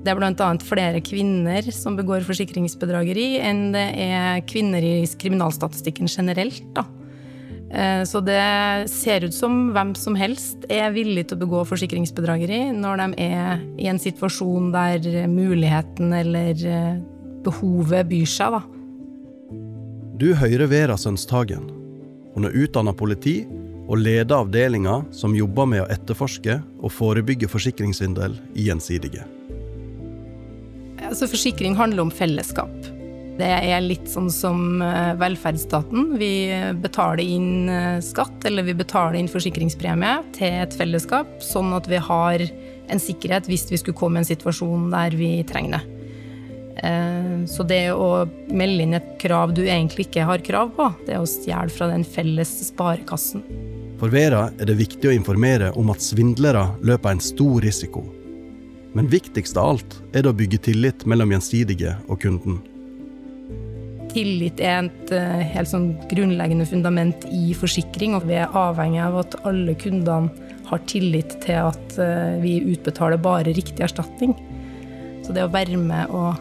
[0.04, 0.50] Det er bl.a.
[0.66, 6.66] flere kvinner som begår forsikringsbedrageri, enn det er kvinner i kriminalstatistikken generelt.
[6.76, 6.88] Da.
[7.74, 12.68] Eh, så det ser ut som hvem som helst er villig til å begå forsikringsbedrageri
[12.76, 17.02] når de er i en situasjon der muligheten eller eh,
[17.46, 18.83] behovet byr seg, da.
[20.14, 21.64] Du hører Vera Sønstagen.
[22.36, 23.48] Hun er utdanna politi
[23.90, 29.26] og leder avdelinga som jobber med å etterforske og forebygge forsikringssvindel i Gjensidige.
[31.02, 32.76] Altså, forsikring handler om fellesskap.
[33.40, 36.14] Det er litt sånn som eh, velferdsstaten.
[36.22, 36.32] Vi
[36.84, 41.98] betaler inn eh, skatt, eller vi betaler inn forsikringspremie til et fellesskap, sånn at vi
[41.98, 42.46] har
[42.94, 45.93] en sikkerhet hvis vi skulle komme i en situasjon der vi trenger det.
[46.78, 51.18] Eh, så det å melde inn et krav du egentlig ikke har krav på, det
[51.18, 53.46] er å stjele fra den felles sparekassen.
[54.02, 58.04] For Vera er det viktig å informere om at svindlere løper en stor risiko
[58.94, 62.62] men viktigst av alt er det å bygge tillit mellom gjensidige og kunden.
[64.14, 69.18] Tillit er et eh, helt sånn grunnleggende fundament i forsikring, og vi er avhengig av
[69.24, 70.30] at alle kundene
[70.70, 74.36] har tillit til at eh, vi utbetaler bare riktig erstatning.
[75.26, 76.38] Så det å være med og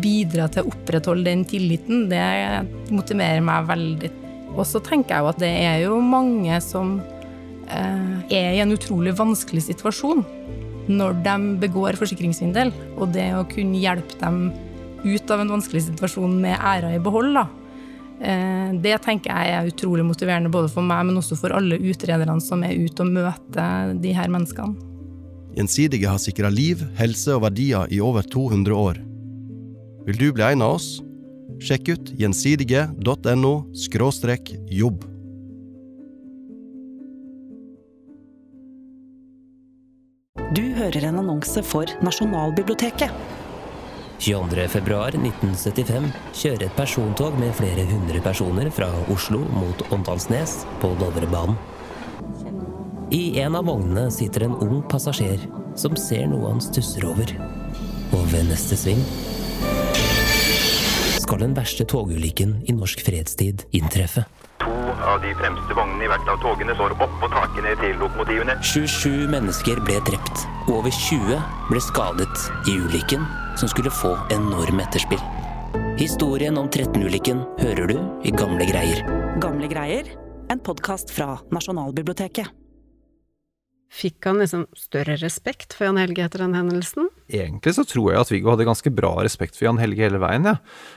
[0.00, 2.22] bidra til å opprettholde den tilliten, det
[2.92, 4.12] motiverer meg veldig.
[4.52, 6.98] Og så tenker jeg jo at det er jo mange som
[7.68, 10.24] eh, er i en utrolig vanskelig situasjon
[10.90, 14.48] når de begår forsikringssvindel, og det å kunne hjelpe dem
[15.02, 17.46] ut av en vanskelig situasjon med æra i behold, da.
[18.22, 22.42] Eh, det tenker jeg er utrolig motiverende både for meg, men også for alle utrederne
[22.42, 24.90] som er ute og møter de her menneskene.
[25.52, 29.00] Gjensidige har sikra liv, helse og verdier i over 200 år.
[30.06, 30.98] Vil du bli en av oss?
[31.62, 33.52] Sjekk ut gjensidige.no
[34.72, 35.04] jobb.
[40.52, 43.14] Du hører en annonse for Nasjonalbiblioteket.
[44.22, 51.56] 22.2.1975 kjører et persontog med flere hundre personer fra Oslo mot Åndalsnes på Dovrebanen.
[53.12, 55.42] I en av vognene sitter en ung passasjer
[55.78, 57.34] som ser noe han stusser over.
[58.12, 59.00] Og ved neste sving
[61.32, 64.26] skal den verste togulykken i norsk fredstid inntreffe.
[64.60, 64.74] To
[65.08, 68.58] av de fremste vognene i hvert av togene står oppå takene til lokomotivene.
[68.60, 70.44] 27 mennesker ble drept.
[70.68, 71.40] Over 20
[71.70, 73.24] ble skadet i ulykken,
[73.56, 75.22] som skulle få enorm etterspill.
[75.96, 77.96] Historien om 13-ulykken hører du
[78.28, 79.00] i Gamle greier.
[79.40, 80.12] Gamle greier,
[80.52, 82.61] en podkast fra Nasjonalbiblioteket.
[83.92, 87.10] Fikk han liksom større respekt for Jan Helge etter den hendelsen?
[87.28, 90.48] Egentlig så tror jeg at Viggo hadde ganske bra respekt for Jan Helge hele veien,
[90.48, 90.54] ja.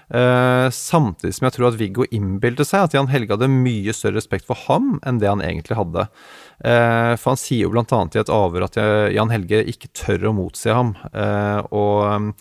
[0.07, 4.15] Eh, samtidig som jeg tror at Viggo innbilte seg at Jan Helge hadde mye større
[4.21, 6.07] respekt for ham enn det han egentlig hadde.
[6.63, 8.77] Eh, for han sier jo annet i et avhør at
[9.11, 10.93] Jan Helge ikke tør å motsi ham.
[11.11, 12.31] Eh, og,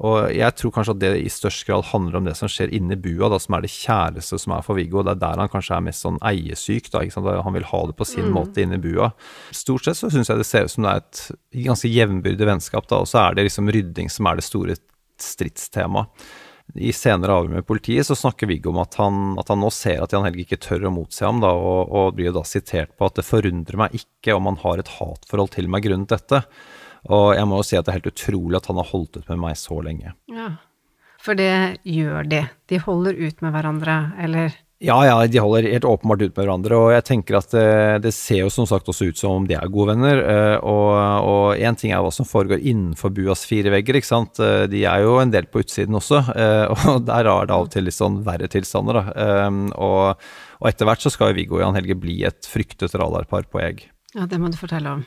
[0.00, 2.96] og, jeg tror kanskje at det i størst grad handler om det som skjer inni
[2.96, 5.04] bua, da, som er det kjæreste som er for Viggo.
[5.04, 6.90] Det er der han kanskje er mest sånn eiesyk.
[6.94, 7.04] Da,
[7.44, 8.34] Han vil ha det på sin mm.
[8.34, 9.12] måte inni bua.
[9.54, 11.24] Stort sett så syns jeg det ser ut som det er et
[11.68, 14.78] ganske jevnbyrdig vennskap, da, og så er det liksom rydding som er det store
[15.18, 16.28] stridstemaet.
[16.76, 20.02] I senere avhør med politiet så snakker Viggo om at han, at han, nå ser
[20.04, 22.92] at Jan Helge ikke tør å motsi ham, da, og, og, blir jo da sitert
[22.98, 26.42] på at det forundrer meg ikke om han har et hatforhold til meg grunnet dette.
[27.08, 29.28] Og jeg må jo si at det er helt utrolig at han har holdt ut
[29.32, 30.12] med meg så lenge.
[30.28, 30.50] Ja,
[31.22, 32.44] for det gjør de.
[32.68, 34.58] De holder ut med hverandre, eller?
[34.78, 37.96] Ja, ja, de holder helt åpenbart ut med hverandre, og jeg tenker at det, eh,
[37.98, 40.20] det ser jo som sagt også ut som om de er gode venner.
[40.22, 44.38] Eh, og én ting er hva som foregår innenfor buas fire vegger, ikke sant.
[44.38, 46.22] Eh, de er jo en del på utsiden også,
[46.94, 49.50] og der er det av og til litt sånn verre tilstander, da.
[49.74, 50.30] Og,
[50.62, 53.64] og etter hvert så skal jo Viggo og Jan Helge bli et fryktet radarpar på
[53.64, 53.88] Egg.
[54.14, 55.06] Ja, det må du fortelle om.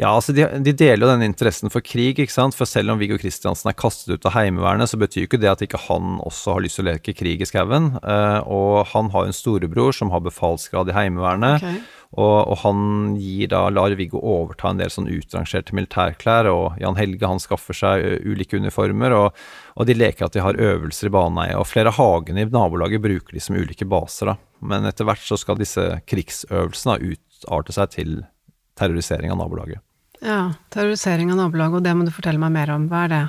[0.00, 2.56] Ja, altså de, de, deler jo den interessen for krig, ikke sant.
[2.56, 5.50] For selv om Viggo Kristiansen er kastet ut av Heimevernet, så betyr jo ikke det
[5.52, 7.92] at ikke han også har lyst til å leke krig i skauen.
[8.00, 11.60] Uh, og han har en storebror som har befalsgrad i Heimevernet.
[11.60, 11.82] Okay.
[12.12, 16.98] Og, og, han gir da, lar Viggo overta en del sånn utrangerte militærklær, og Jan
[16.98, 19.38] Helge han skaffer seg ulike uniformer, og,
[19.72, 21.56] og, de leker at de har øvelser i baneeie.
[21.56, 24.36] Og flere av hagene i nabolaget bruker de som ulike baser, da.
[24.60, 28.20] Men etter hvert så skal disse krigsøvelsene utarte seg til
[28.78, 29.82] terrorisering av nabolaget.
[30.22, 32.88] Ja, terrorisering av nabolaget, og det må du fortelle meg mer om.
[32.90, 33.22] Hva er det?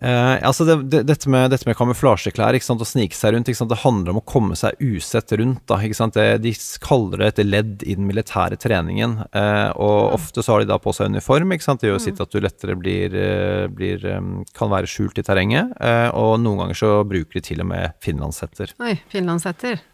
[0.00, 3.50] Eh, altså det, det, dette, med, dette, med, kamuflasjeklær, ikke sant, å snike seg rundt,
[3.52, 5.62] det handler om å komme seg usett rundt.
[5.68, 6.16] Da, ikke sant?
[6.16, 9.18] Det, de kaller det et ledd i den militære treningen.
[9.28, 10.16] Eh, og mm.
[10.16, 11.54] ofte så har de da på seg uniform.
[11.54, 11.84] Ikke sant?
[11.84, 12.06] Det gjør mm.
[12.08, 15.76] sitt at du lettere blir, eh, blir, eh, kan være skjult i terrenget.
[15.80, 18.74] Eh, og noen ganger så bruker de til og med finlandshetter.
[18.82, 19.84] Oi, finlandshetter.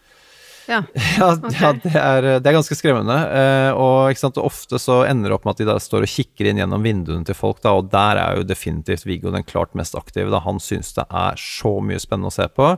[1.18, 1.54] Ja, okay.
[1.58, 3.16] ja det, er, det, er, ganske skremmende.
[3.40, 6.50] Eh, og sant, ofte så ender det opp med at de der står og kikker
[6.50, 9.96] inn gjennom vinduene til folk, da, og der er jo definitivt Viggo den klart mest
[9.98, 10.30] aktive.
[10.34, 10.42] Da.
[10.44, 12.74] Han syns det er så mye spennende å se på.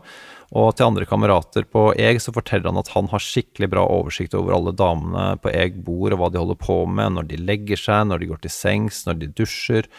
[0.50, 4.35] Og til andre kamerater på Eg så forteller han at han har skikkelig bra oversikt
[4.38, 7.79] over alle damene på Eg bor, og hva de holder på med når de legger
[7.79, 9.90] seg, når de går til sengs, når de dusjer.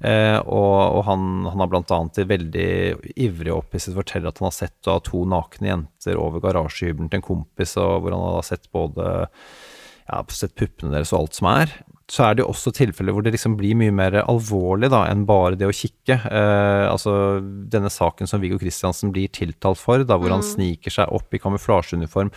[0.00, 2.68] Eh, og, og han, han, har annet veldig
[3.14, 7.28] ivrig opphisset forteller at han har sett da, to nakne jenter over garasjehybelen til en
[7.30, 9.08] kompis, og hvor han har sett både
[10.04, 11.76] ja, sett puppene deres og alt som er.
[12.10, 15.24] Så er det jo også tilfeller hvor det liksom blir mye mer alvorlig da, enn
[15.28, 16.18] bare det å kikke.
[16.28, 17.14] Eh, altså
[17.72, 20.36] denne saken som Viggo Kristiansen blir tiltalt for, da, hvor mm.
[20.36, 22.34] han sniker seg opp i kamuflasjeuniform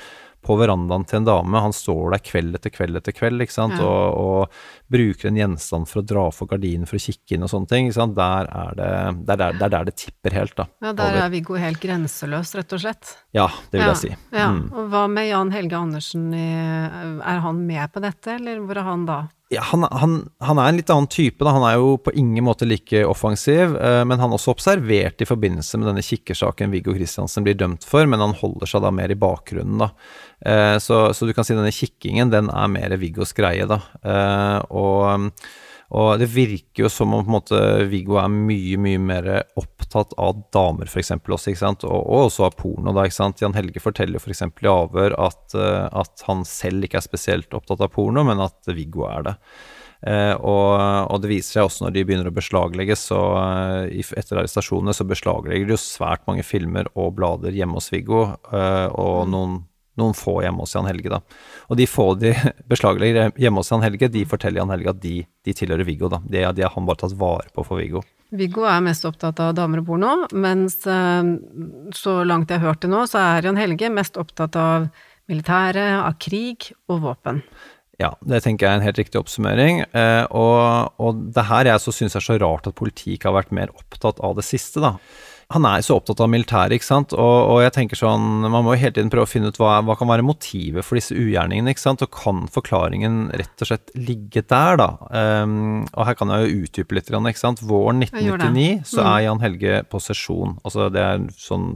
[0.47, 1.61] på verandaen til en dame.
[1.67, 3.75] Han står der kveld etter kveld etter kveld ikke sant?
[3.77, 3.85] Ja.
[3.87, 7.51] Og, og, bruker en gjenstand for å dra for gardinen for å kikke inn og
[7.51, 7.89] sånne ting.
[7.89, 8.15] Ikke sant?
[8.15, 8.91] Der er det
[9.27, 10.67] der, der, der, der det tipper helt, da.
[10.79, 11.23] Ja, der over.
[11.25, 13.15] er Viggo helt grenseløs, rett og slett.
[13.35, 13.91] Ja, det vil ja.
[13.91, 14.13] jeg si.
[14.31, 14.47] Ja.
[14.55, 14.63] Mm.
[14.71, 19.03] Og hva med Jan Helge Andersen, er han med på dette, eller hvor er han
[19.09, 19.19] da?
[19.49, 21.39] Ja, han, han, han, er en litt annen type.
[21.39, 21.53] Da.
[21.55, 25.27] Han er jo på ingen måte like offensiv, eh, men han er også observert i
[25.29, 29.13] forbindelse med denne kikkersaken Viggo Kristiansen blir dømt for, men han holder seg da mer
[29.13, 29.93] i bakgrunnen, da.
[30.43, 33.79] Eh, så, så, du kan si denne kikkingen, den er mer Viggos greie, da.
[34.03, 35.31] Eh, og
[35.95, 40.11] Og det virker jo som om på en måte Viggo er mye, mye mer opptatt
[40.19, 41.13] av damer, f.eks.
[41.15, 43.43] også, ikke sant, og, og, også av porno, da, ikke sant.
[43.43, 44.43] Jan Helge forteller jo f.eks.
[44.43, 48.67] i avhør at, uh, at, han selv ikke er spesielt opptatt av porno, men at
[48.75, 49.35] Viggo er det.
[49.97, 50.75] Eh, og,
[51.09, 55.07] og, det viser seg også når de begynner å beslaglegge, så uh, etter arrestasjonene så
[55.07, 59.31] beslaglegger de jo svært mange filmer og blader hjemme hos Viggo, og mm.
[59.33, 59.57] noen
[59.99, 61.21] noen få hjemme hos Jan Helge, da.
[61.67, 62.33] Og de få de
[62.71, 66.21] beslaglegger hjemme hos Jan Helge, de forteller Jan Helge at de, de tilhører Viggo, da.
[66.25, 68.03] De, de har han bare tatt vare på for Viggo.
[68.37, 71.31] Viggo er mest opptatt av damer og porno, mens eh,
[71.95, 74.89] så langt jeg har hørt det nå, så er Jan Helge mest opptatt av
[75.27, 77.41] militæret, av krig og våpen.
[77.97, 79.81] Ja, det tenker jeg er en helt riktig oppsummering.
[79.89, 83.39] Eh, og, og det her jeg så syns er så rart at politiet ikke har
[83.39, 84.97] vært mer opptatt av det siste, da
[85.53, 88.73] han er så opptatt av militæret, ikke sant, og, og, jeg tenker sånn Man må
[88.73, 91.71] jo hele tiden prøve å finne ut hva, hva kan være motivet for disse ugjerningene,
[91.71, 94.89] ikke sant, og kan forklaringen rett og slett ligge der, da?
[95.07, 97.63] Um, og her kan jeg jo utdype litt, ikke sant.
[97.63, 100.57] Våren 1999 så er Jan Helge på sesjon.
[100.67, 101.69] Altså det er sånn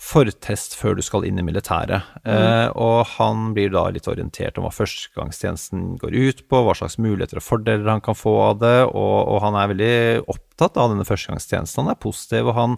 [0.00, 2.06] fortest før du skal inn i militæret.
[2.24, 2.30] Mm.
[2.32, 6.96] Eh, og han blir da litt orientert om hva førstegangstjenesten går ut på, hva slags
[6.96, 9.98] muligheter og fordeler han kan få av det, og, og han er veldig
[10.32, 11.84] opptatt av denne førstegangstjenesten.
[11.84, 12.76] Han er positiv, og han,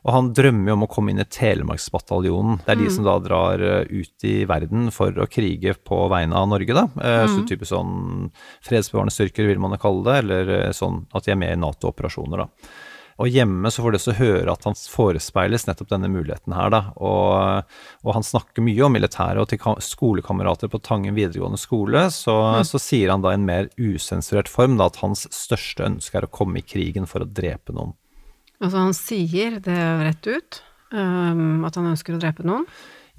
[0.00, 2.62] og han drømmer om å komme inn i Telemarksbataljonen.
[2.64, 2.94] Det er de mm.
[2.96, 6.86] som da drar eh, ut i verden for å krige på vegne av Norge, da.
[7.02, 7.34] Eh, mm.
[7.34, 8.30] Så type sånn
[8.64, 12.46] fredsbevarende styrker, vil man kalle det, eller eh, sånn at de er med i Nato-operasjoner,
[12.46, 12.88] da.
[13.22, 16.80] Og hjemme så får de også høre at han forespeiles nettopp denne muligheten her, da.
[16.98, 17.68] Og,
[18.02, 22.66] og han snakker mye om militæret, og til skolekamerater på Tangen videregående skole så, mm.
[22.66, 26.26] så sier han da i en mer usensurert form da, at hans største ønske er
[26.26, 27.94] å komme i krigen for å drepe noen.
[28.62, 30.58] Altså han sier det rett ut,
[30.90, 32.66] um, at han ønsker å drepe noen?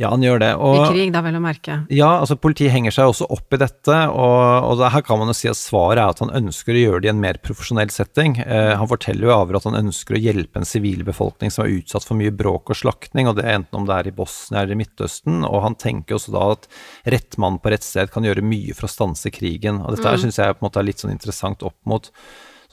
[0.02, 0.50] Ja, han gjør det.
[0.58, 1.76] Og, I krig, da, vel å merke.
[1.94, 5.36] Ja, altså politiet henger seg også opp i dette, og, og her kan man jo
[5.38, 8.40] si at svaret er at han ønsker å gjøre det i en mer profesjonell setting.
[8.42, 12.08] Eh, han forteller jo over at han ønsker å hjelpe en sivilbefolkning som er utsatt
[12.10, 14.74] for mye bråk og slaktning, og det er enten om det er i Bosnia eller
[14.74, 16.66] i Midtøsten, og han tenker også da at
[17.14, 19.84] rett mann på rett sted kan gjøre mye for å stanse krigen.
[19.84, 20.24] Og dette mm.
[20.26, 22.10] syns jeg på en måte er litt sånn interessant opp mot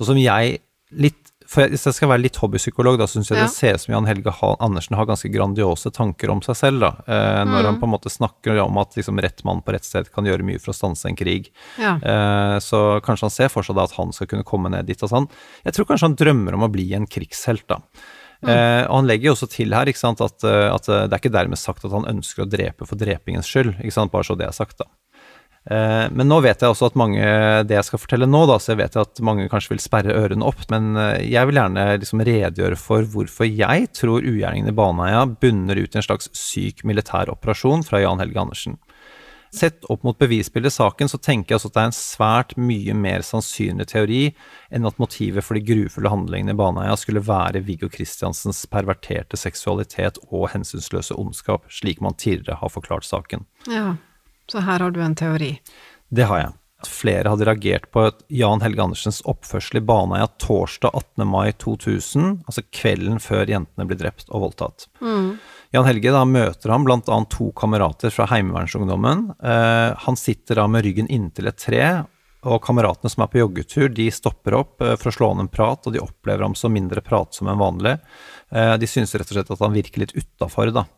[0.01, 0.63] Sånn som jeg
[0.97, 3.49] litt for Hvis jeg skal være litt hobbypsykolog, da syns jeg ja.
[3.49, 4.33] det ser ut som Jan Helge
[4.63, 6.85] Andersen har ganske grandiose tanker om seg selv.
[6.85, 7.67] da, eh, Når mm.
[7.67, 10.47] han på en måte snakker om at liksom, rett mann på rett sted kan gjøre
[10.47, 11.51] mye for å stanse en krig.
[11.81, 11.97] Ja.
[11.99, 15.03] Eh, så kanskje han ser for seg da at han skal kunne komme ned dit.
[15.03, 15.29] Altså han,
[15.67, 17.67] jeg tror kanskje han drømmer om å bli en krigshelt.
[17.67, 17.81] da.
[18.41, 18.55] Mm.
[18.55, 21.19] Eh, og Han legger jo også til her ikke sant, at, eh, at, det er
[21.19, 23.75] ikke dermed sagt at han ønsker å drepe for drepingens skyld.
[23.83, 24.89] ikke sant, Bare så det er sagt, da.
[25.69, 27.21] Eh, men nå vet jeg også at mange
[27.69, 30.47] Det jeg skal fortelle nå, da, så jeg vet at mange kanskje vil sperre ørene
[30.49, 35.27] opp, men eh, jeg vil gjerne liksom redegjøre for hvorfor jeg tror ugjerningen i Baneheia
[35.29, 38.81] bunner ut i en slags syk militær operasjon fra Jan Helge Andersen.
[39.53, 42.53] Sett opp mot bevisbildet i saken, så tenker jeg også at det er en svært
[42.71, 44.21] mye mer sannsynlig teori
[44.71, 50.23] enn at motivet for de grufulle handlingene i Baneheia skulle være Viggo Kristiansens perverterte seksualitet
[50.31, 53.43] og hensynsløse ondskap, slik man tidligere har forklart saken.
[53.69, 53.99] Ja.
[54.51, 55.55] Så her har du en teori?
[56.11, 56.57] Det har jeg.
[56.89, 61.27] Flere hadde reagert på Jan Helge Andersens oppførsel i Baneheia torsdag 18.
[61.29, 64.87] mai 2000, altså kvelden før jentene blir drept og voldtatt.
[65.05, 65.35] Mm.
[65.77, 67.19] Jan Helge, da møter han bl.a.
[67.31, 69.29] to kamerater fra Heimevernsungdommen.
[69.39, 71.85] Eh, han sitter da med ryggen inntil et tre,
[72.49, 75.53] og kameratene som er på joggetur, de stopper opp eh, for å slå an en
[75.53, 77.99] prat, og de opplever ham som mindre pratsom enn vanlig.
[78.51, 80.89] Eh, de synes rett og slett at han virker litt utafor, da.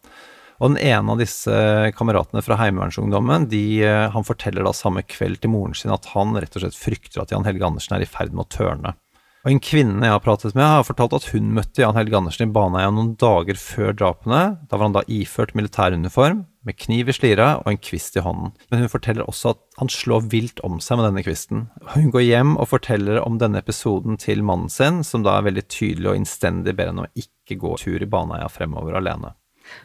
[0.60, 1.54] Og den ene av disse
[1.96, 6.36] kameratene fra Heimevernsungdommen, de, eh, han forteller da samme kveld til moren sin at han
[6.36, 8.94] rett og slett frykter at Jan Helge Andersen er i ferd med å tørne.
[9.42, 12.46] Og en kvinne jeg har pratet med, har fortalt at hun møtte Jan Helge Andersen
[12.46, 14.42] i Baneheia noen dager før drapene.
[14.70, 18.52] Da var han da iført militæruniform, med kniv i slira og en kvist i hånden.
[18.70, 21.66] Men hun forteller også at han slår vilt om seg med denne kvisten.
[21.96, 25.66] Hun går hjem og forteller om denne episoden til mannen sin, som da er veldig
[25.66, 29.34] tydelig og innstendig ber henne å ikke gå tur i Baneheia fremover alene.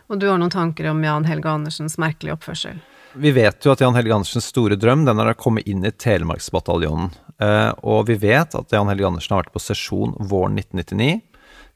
[0.07, 2.79] Og du har noen tanker om Jan Helge Andersens merkelige oppførsel?
[3.17, 5.91] Vi vet jo at Jan Helge Andersens store drøm den er å komme inn i
[5.91, 7.09] Telemarksbataljonen.
[7.41, 11.21] Eh, og vi vet at Jan Helge Andersen har vært på sesjon våren 1999.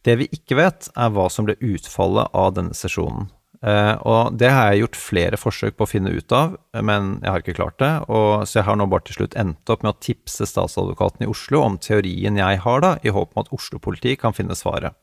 [0.06, 3.30] Det vi ikke vet, er hva som ble utfallet av denne sesjonen.
[3.62, 7.30] Uh, og det har jeg gjort flere forsøk på å finne ut av, men jeg
[7.30, 7.91] har ikke klart det.
[8.10, 11.29] Og, så jeg har nå bare til slutt endt opp med å tipse statsadvokaten i
[11.29, 14.98] Oslo om teorien jeg har, da, i håp om at Oslo politi kan finne svaret.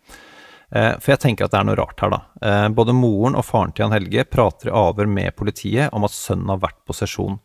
[0.69, 2.21] Eh, for jeg tenker at det er noe rart her, da.
[2.45, 6.15] Eh, både moren og faren til Jan Helge prater i avhør med politiet om at
[6.15, 7.39] sønnen har vært på sesjon.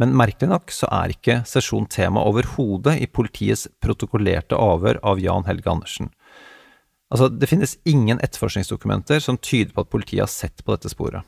[0.00, 5.44] Men merkelig nok så er ikke sesjon tema overhodet i politiets protokollerte avhør av Jan
[5.48, 6.12] Helge Andersen.
[7.10, 11.26] Altså, det finnes ingen etterforskningsdokumenter som tyder på at politiet har sett på dette sporet.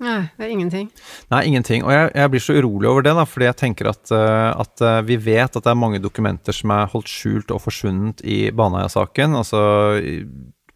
[0.00, 0.86] Nei, det er ingenting.
[1.28, 1.82] Nei, ingenting.
[1.84, 4.82] Og jeg, jeg blir så urolig over det, da, fordi jeg tenker at, uh, at
[5.04, 9.36] vi vet at det er mange dokumenter som er holdt skjult og forsvunnet i Baneheia-saken.
[9.42, 9.60] Altså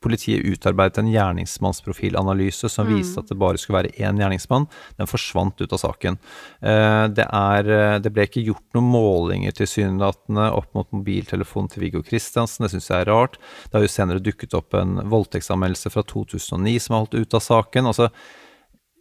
[0.05, 2.93] Politiet utarbeidet en gjerningsmannsprofilanalyse som mm.
[2.95, 4.69] viste at det bare skulle være én gjerningsmann.
[5.01, 6.21] Den forsvant ut av saken.
[6.61, 7.73] Uh, det, er,
[8.05, 12.67] det, ble ikke gjort noen målinger tilsynelatende opp mot mobiltelefonen til Viggo Kristiansen.
[12.67, 13.41] Det syns jeg er rart.
[13.67, 17.47] Det har jo senere dukket opp en voldtektsanmeldelse fra 2009 som er holdt ut av
[17.49, 17.93] saken.
[17.93, 18.11] altså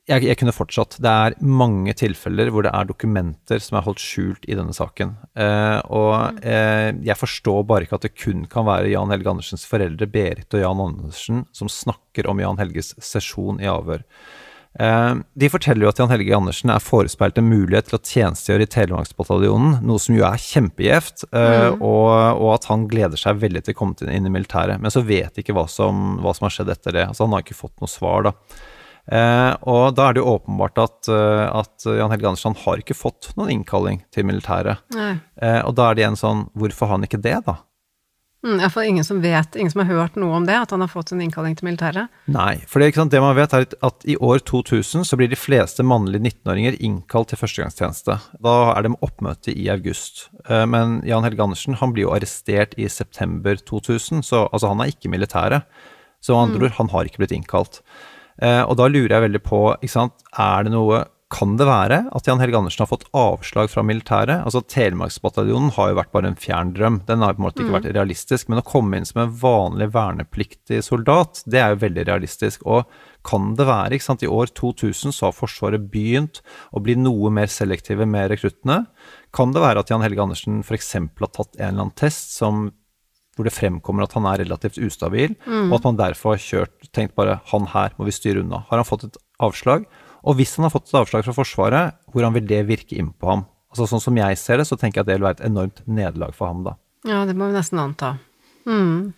[0.10, 0.98] jeg, jeg, kunne fortsatt.
[1.04, 5.16] Det er mange tilfeller hvor det er dokumenter som er holdt skjult i denne saken.
[5.40, 9.68] Eh, og eh, jeg forstår bare ikke at det kun kan være Jan Helge Andersens
[9.70, 14.04] foreldre Berit og Jan Andersen som snakker om Jan Helges sesjon i avhør.
[14.80, 18.68] Eh, de forteller jo at Jan Helge Andersen er forespeilt en mulighet til å tjenestegjøre
[18.68, 21.80] i Telemarksbataljonen, noe som jo er kjempegjevt, eh, mm.
[21.80, 24.82] og, og, at han gleder seg veldig til å komme inn i militæret.
[24.84, 27.10] Men så vet de ikke hva som, hva som har skjedd etter det.
[27.12, 28.36] Altså Han har ikke fått noe svar, da.
[29.12, 32.96] Eh, og da er det jo åpenbart at, uh, at Jan Helge Andersen har ikke
[32.96, 34.80] fått noen innkalling til militæret.
[34.96, 37.60] Eh, og da er det igjen sånn, hvorfor har han ikke det, da?
[38.44, 40.92] Mm, Iallfall ingen som vet, ingen som har hørt noe om det, at han har
[40.92, 42.12] fått en innkalling til militæret.
[42.28, 45.86] Nei, for det, det man vet er at i år 2000 så blir de fleste
[45.88, 48.18] mannlige 19-åringer innkalt til førstegangstjeneste.
[48.44, 50.26] Da er det oppmøte i august.
[50.50, 54.84] Eh, men Jan Helge Andersen han blir jo arrestert i september 2000, så altså, han
[54.84, 55.64] er ikke militæret.
[56.24, 56.68] Så andre mm.
[56.68, 57.80] ord, han har ikke blitt innkalt.
[58.42, 61.04] Eh, og da lurer jeg veldig på, ikke sant, er det noe
[61.34, 64.44] kan det være at Jan Helge Andersen har fått avslag fra militæret?
[64.46, 67.00] Altså Telemarksbataljonen har jo vært bare en fjern drøm.
[67.08, 67.78] Den har på en måte ikke mm.
[67.80, 68.52] vært realistisk.
[68.52, 72.68] Men å komme inn som en vanlig vernepliktig soldat, det er jo veldig realistisk.
[72.70, 72.86] Og
[73.26, 77.34] kan det være, ikke sant, i år 2000 så har Forsvaret begynt å bli noe
[77.34, 78.84] mer selektive med rekruttene.
[79.34, 80.94] Kan det være at Jan Helge Andersen f.eks.
[81.00, 82.68] har tatt en eller annen test som
[83.34, 85.72] hvor det fremkommer at han er relativt ustabil, mm.
[85.72, 88.64] og at man derfor har kjørt, tenkt bare han her må vi styre unna.
[88.70, 89.88] Har han fått et avslag?
[90.24, 93.32] Og hvis han har fått et avslag fra Forsvaret, hvordan vil det virke inn på
[93.32, 93.48] ham?
[93.74, 95.82] Altså Sånn som jeg ser det, så tenker jeg at det vil være et enormt
[95.90, 96.78] nederlag for ham da.
[97.10, 98.16] Ja, det må vi nesten anta.
[98.70, 99.12] Mm.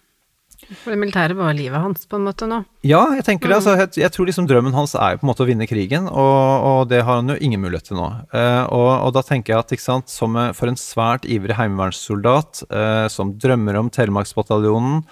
[0.56, 2.62] For det militære var livet hans, på en måte, nå?
[2.86, 3.60] Ja, jeg tenker det.
[3.60, 6.10] Altså, jeg, jeg, tror liksom drømmen hans er jo på en måte å vinne krigen,
[6.10, 8.10] og, og det har han jo ingen mulighet til nå.
[8.34, 12.66] Eh, og, og, da tenker jeg at ikke sant, som for en svært ivrig heimevernssoldat
[12.70, 15.04] eh, som drømmer om Telemarksbataljonen,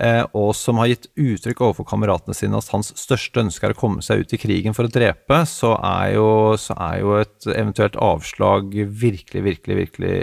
[0.00, 3.80] eh, og som har gitt uttrykk overfor kameratene sine at hans største ønske er å
[3.80, 6.30] komme seg ut i krigen for å drepe, så er jo,
[6.60, 10.16] så er jo et eventuelt avslag virkelig, virkelig, virkelig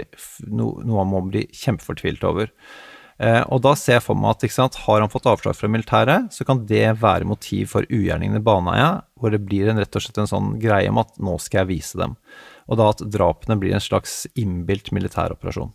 [0.48, 2.50] no, noe han må bli kjempefortvilt over.
[3.22, 6.32] Eh, og da ser jeg for meg at sant, har han fått avslag fra militæret,
[6.34, 10.02] så kan det være motiv for ugjerningen i Baneheia, hvor det blir en, rett og
[10.02, 12.18] slett en sånn greie om at nå skal jeg vise dem.
[12.66, 15.72] Og da at drapene blir en slags innbilt militæroperasjon.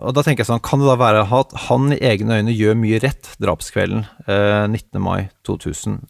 [0.00, 2.78] Og da tenker jeg sånn, Kan det da være at han i egne øyne gjør
[2.80, 4.96] mye rett drapskvelden eh, 19.
[5.00, 6.00] mai 2000?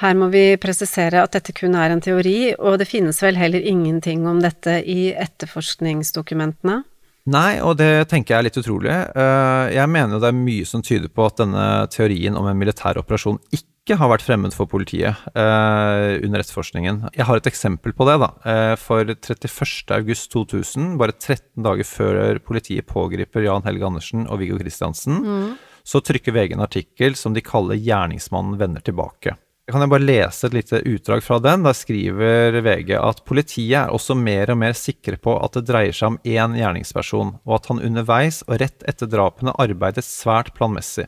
[0.00, 3.62] Her må vi presisere at dette kun er en teori, og det finnes vel heller
[3.62, 6.82] ingenting om dette i etterforskningsdokumentene?
[7.24, 8.92] Nei, og det tenker jeg er litt utrolig.
[8.92, 11.62] Eh, jeg mener jo det er mye som tyder på at denne
[11.92, 17.02] teorien om en militær operasjon ikke har vært fremmed for politiet uh, under etterforskningen.
[17.12, 18.14] Jeg har et eksempel på det.
[18.22, 18.30] da.
[18.44, 25.20] Uh, for 31.8.2000, bare 13 dager før politiet pågriper Jan Helge Andersen og Viggo Kristiansen,
[25.20, 25.50] mm.
[25.84, 29.36] så trykker VG en artikkel som de kaller 'Gjerningsmannen vender tilbake'.
[29.64, 31.62] Kan jeg bare lese et lite utdrag fra den?
[31.64, 35.96] Der skriver VG at politiet er også mer og mer sikre på at det dreier
[35.96, 41.06] seg om én gjerningsperson, og at han underveis og rett etter drapene arbeidet svært planmessig.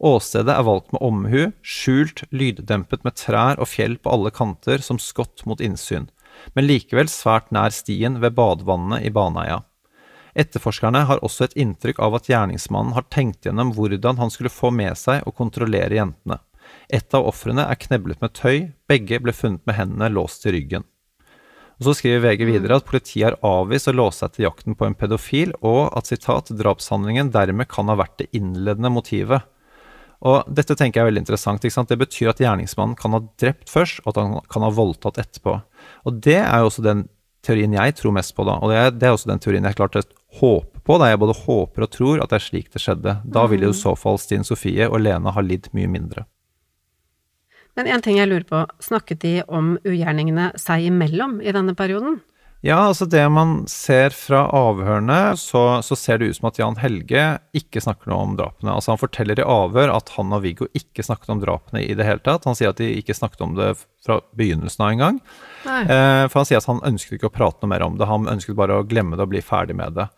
[0.00, 4.96] Åstedet er valgt med omhu, skjult, lyddempet med trær og fjell på alle kanter som
[4.96, 6.08] skott mot innsyn,
[6.56, 9.60] men likevel svært nær stien ved badevannene i Baneheia.
[10.32, 14.72] Etterforskerne har også et inntrykk av at gjerningsmannen har tenkt gjennom hvordan han skulle få
[14.72, 16.40] med seg og kontrollere jentene.
[16.90, 20.86] Et av ofrene er kneblet med tøy, begge ble funnet med hendene låst til ryggen.
[21.80, 24.84] Og Så skriver VG videre at politiet har avvist å låse seg til jakten på
[24.84, 29.46] en pedofil, og at sitat, drapshandlingen dermed kan ha vært det innledende motivet.
[30.20, 31.64] Og Dette tenker jeg er veldig interessant.
[31.64, 31.88] ikke sant?
[31.88, 35.62] Det betyr at gjerningsmannen kan ha drept først, og at han kan ha voldtatt etterpå.
[36.04, 37.06] Og Det er jo også den
[37.40, 38.58] teorien jeg tror mest på, da.
[38.60, 40.10] Og det er, det er også den teorien jeg klarte å
[40.42, 43.16] håpe på, da jeg både håper og tror at det er slik det skjedde.
[43.24, 46.26] Da vil jo i så fall Stine Sofie og Lena ha lidd mye mindre.
[47.78, 52.20] Men en ting jeg lurer på, snakket de om ugjerningene seg imellom i denne perioden?
[52.60, 56.76] Ja, altså det man ser fra avhørene, så, så, ser det ut som at Jan
[56.76, 57.22] Helge
[57.56, 58.74] ikke snakker noe om drapene.
[58.74, 62.04] Altså Han forteller i avhør at han og Viggo ikke snakket om drapene i det
[62.04, 62.44] hele tatt.
[62.44, 63.70] Han sier at de ikke snakket om det
[64.04, 65.22] fra begynnelsen av engang.
[65.64, 68.10] Eh, for han sier at han ønsket ikke å prate noe mer om det.
[68.12, 70.10] Han ønsket bare å glemme det og bli ferdig med det.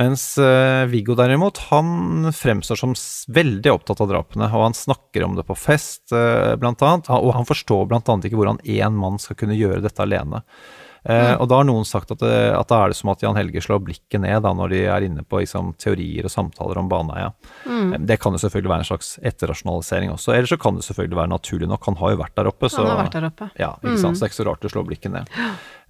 [0.00, 2.94] Mens uh, Viggo derimot, han fremstår som
[3.28, 7.34] veldig opptatt av drapene, og han snakker om det på fest, uh, blant annet, og
[7.36, 10.40] han forstår blant annet ikke hvordan én mann skal kunne gjøre dette alene.
[11.04, 13.38] Eh, og da har noen sagt at, det, at da er det som at Jan
[13.38, 16.90] Helge slår blikket ned da, når de er inne på liksom, teorier og samtaler om
[16.90, 17.32] Baneheia.
[17.64, 17.94] Mm.
[17.94, 20.34] Eh, det kan jo selvfølgelig være en slags etterrasjonalisering også.
[20.36, 21.88] Eller så kan det selvfølgelig være naturlig nok.
[21.88, 22.68] Han har jo vært der oppe.
[22.68, 23.50] Så, han har vært der oppe.
[23.60, 24.16] Ja, ikke sant?
[24.16, 24.18] Mm.
[24.18, 25.36] så det er ikke så rart å slå blikket ned.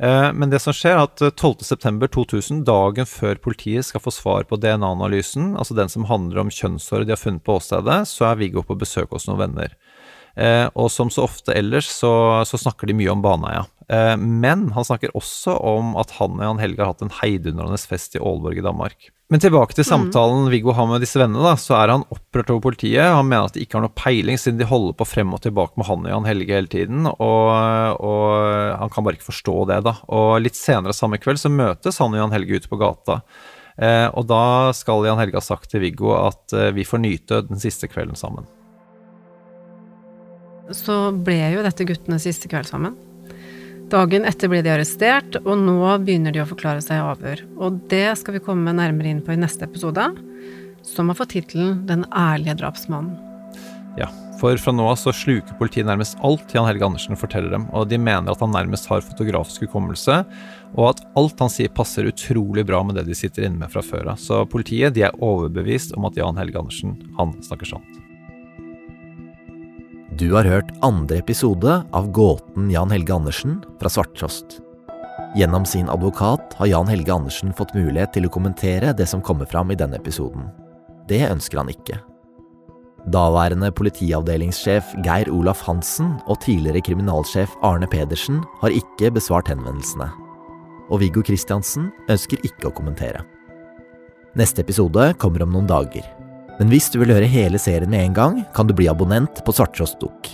[0.00, 4.60] Eh, men det som skjer, er at 12.9.2000, dagen før politiet skal få svar på
[4.62, 8.64] DNA-analysen, altså den som handler om kjønnshåret de har funnet på åstedet, så er Viggo
[8.66, 9.74] på besøk hos noen venner.
[10.38, 12.12] Eh, og som så ofte ellers, så,
[12.46, 13.66] så snakker de mye om Baneheia.
[13.90, 17.78] Eh, men han snakker også om at han og Jan Helge har hatt en heidundrende
[17.90, 19.08] fest i Aalborg i Danmark.
[19.30, 19.88] Men tilbake til mm.
[19.88, 20.50] samtalen mm.
[20.52, 23.02] Viggo har med disse vennene, da, så er han opprørt over politiet.
[23.02, 25.78] Han mener at de ikke har noe peiling, siden de holder på frem og tilbake
[25.78, 27.10] med han og Jan Helge hele tiden.
[27.10, 27.50] Og,
[27.98, 29.96] og han kan bare ikke forstå det, da.
[30.10, 33.20] Og litt senere samme kveld så møtes han og Jan Helge ute på gata.
[33.80, 37.42] Eh, og da skal Jan Helge ha sagt til Viggo at eh, vi får nyte
[37.50, 38.46] den siste kvelden sammen.
[40.74, 42.98] Så ble jo dette guttenes siste kveld sammen.
[43.90, 47.40] Dagen etter ble de arrestert, og nå begynner de å forklare seg i avhør.
[47.58, 50.04] Og det skal vi komme nærmere inn på i neste episode,
[50.86, 53.16] som har fått tittelen Den ærlige drapsmannen.
[53.98, 54.06] Ja,
[54.38, 57.88] for fra nå av så sluker politiet nærmest alt Jan Helge Andersen forteller dem, og
[57.90, 60.20] de mener at han nærmest har fotografisk hukommelse,
[60.76, 63.82] og at alt han sier passer utrolig bra med det de sitter inne med fra
[63.82, 64.22] før av.
[64.22, 67.99] Så politiet de er overbevist om at Jan Helge Andersen, han snakker sant.
[70.20, 74.58] Du har hørt andre episode av Gåten Jan Helge Andersen fra Svarttrost.
[75.32, 79.48] Gjennom sin advokat har Jan Helge Andersen fått mulighet til å kommentere det som kommer
[79.48, 80.50] fram i denne episoden.
[81.08, 82.02] Det ønsker han ikke.
[83.08, 90.12] Daværende politiavdelingssjef Geir Olaf Hansen og tidligere kriminalsjef Arne Pedersen har ikke besvart henvendelsene.
[90.92, 93.24] Og Viggo Kristiansen ønsker ikke å kommentere.
[94.36, 96.04] Neste episode kommer om noen dager.
[96.60, 99.54] Men hvis du vil høre hele serien med en gang, kan du bli abonnent på
[99.56, 100.28] Svarttrost Dukk.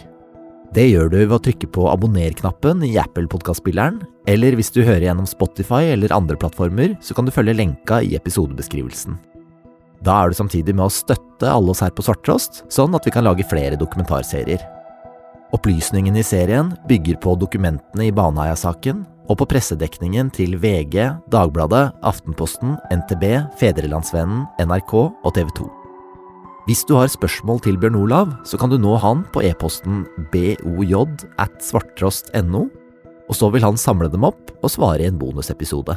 [0.75, 5.29] Det gjør du ved å trykke på abonner-knappen i Apple-podkastspilleren, eller hvis du hører gjennom
[5.31, 9.15] Spotify eller andre plattformer, så kan du følge lenka i episodebeskrivelsen.
[10.05, 13.15] Da er du samtidig med å støtte alle oss her på Svarttrost, sånn at vi
[13.15, 14.67] kan lage flere dokumentarserier.
[15.55, 20.99] Opplysningene i serien bygger på dokumentene i Baneheia-saken og på pressedekningen til VG,
[21.31, 23.31] Dagbladet, Aftenposten, NTB,
[23.63, 25.86] Fedrelandsvennen, NRK og TV 2.
[26.67, 30.01] Hvis du har spørsmål til Bjørn Olav, så kan du nå han på e-posten
[30.33, 30.97] boj
[31.39, 32.65] at svarttrost.no,
[33.27, 35.95] og så vil han samle dem opp og svare i en bonusepisode.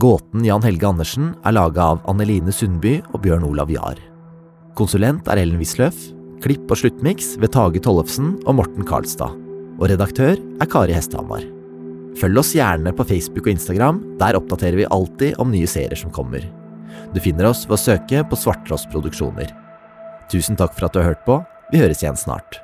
[0.00, 4.00] Gåten Jan Helge Andersen er laga av Anneline Sundby og Bjørn Olav Jahr.
[4.72, 6.00] Konsulent er Ellen Wisløff,
[6.40, 9.36] klipp og sluttmiks ved Tage Tollefsen og Morten Karlstad.
[9.76, 11.44] Og redaktør er Kari Hestehamar.
[12.16, 16.12] Følg oss gjerne på Facebook og Instagram, der oppdaterer vi alltid om nye serier som
[16.12, 16.48] kommer.
[17.12, 19.52] Du finner oss ved å søke på Svarttrost Produksjoner.
[20.32, 21.40] Tusen takk for at du har hørt på.
[21.72, 22.60] Vi høres igjen snart.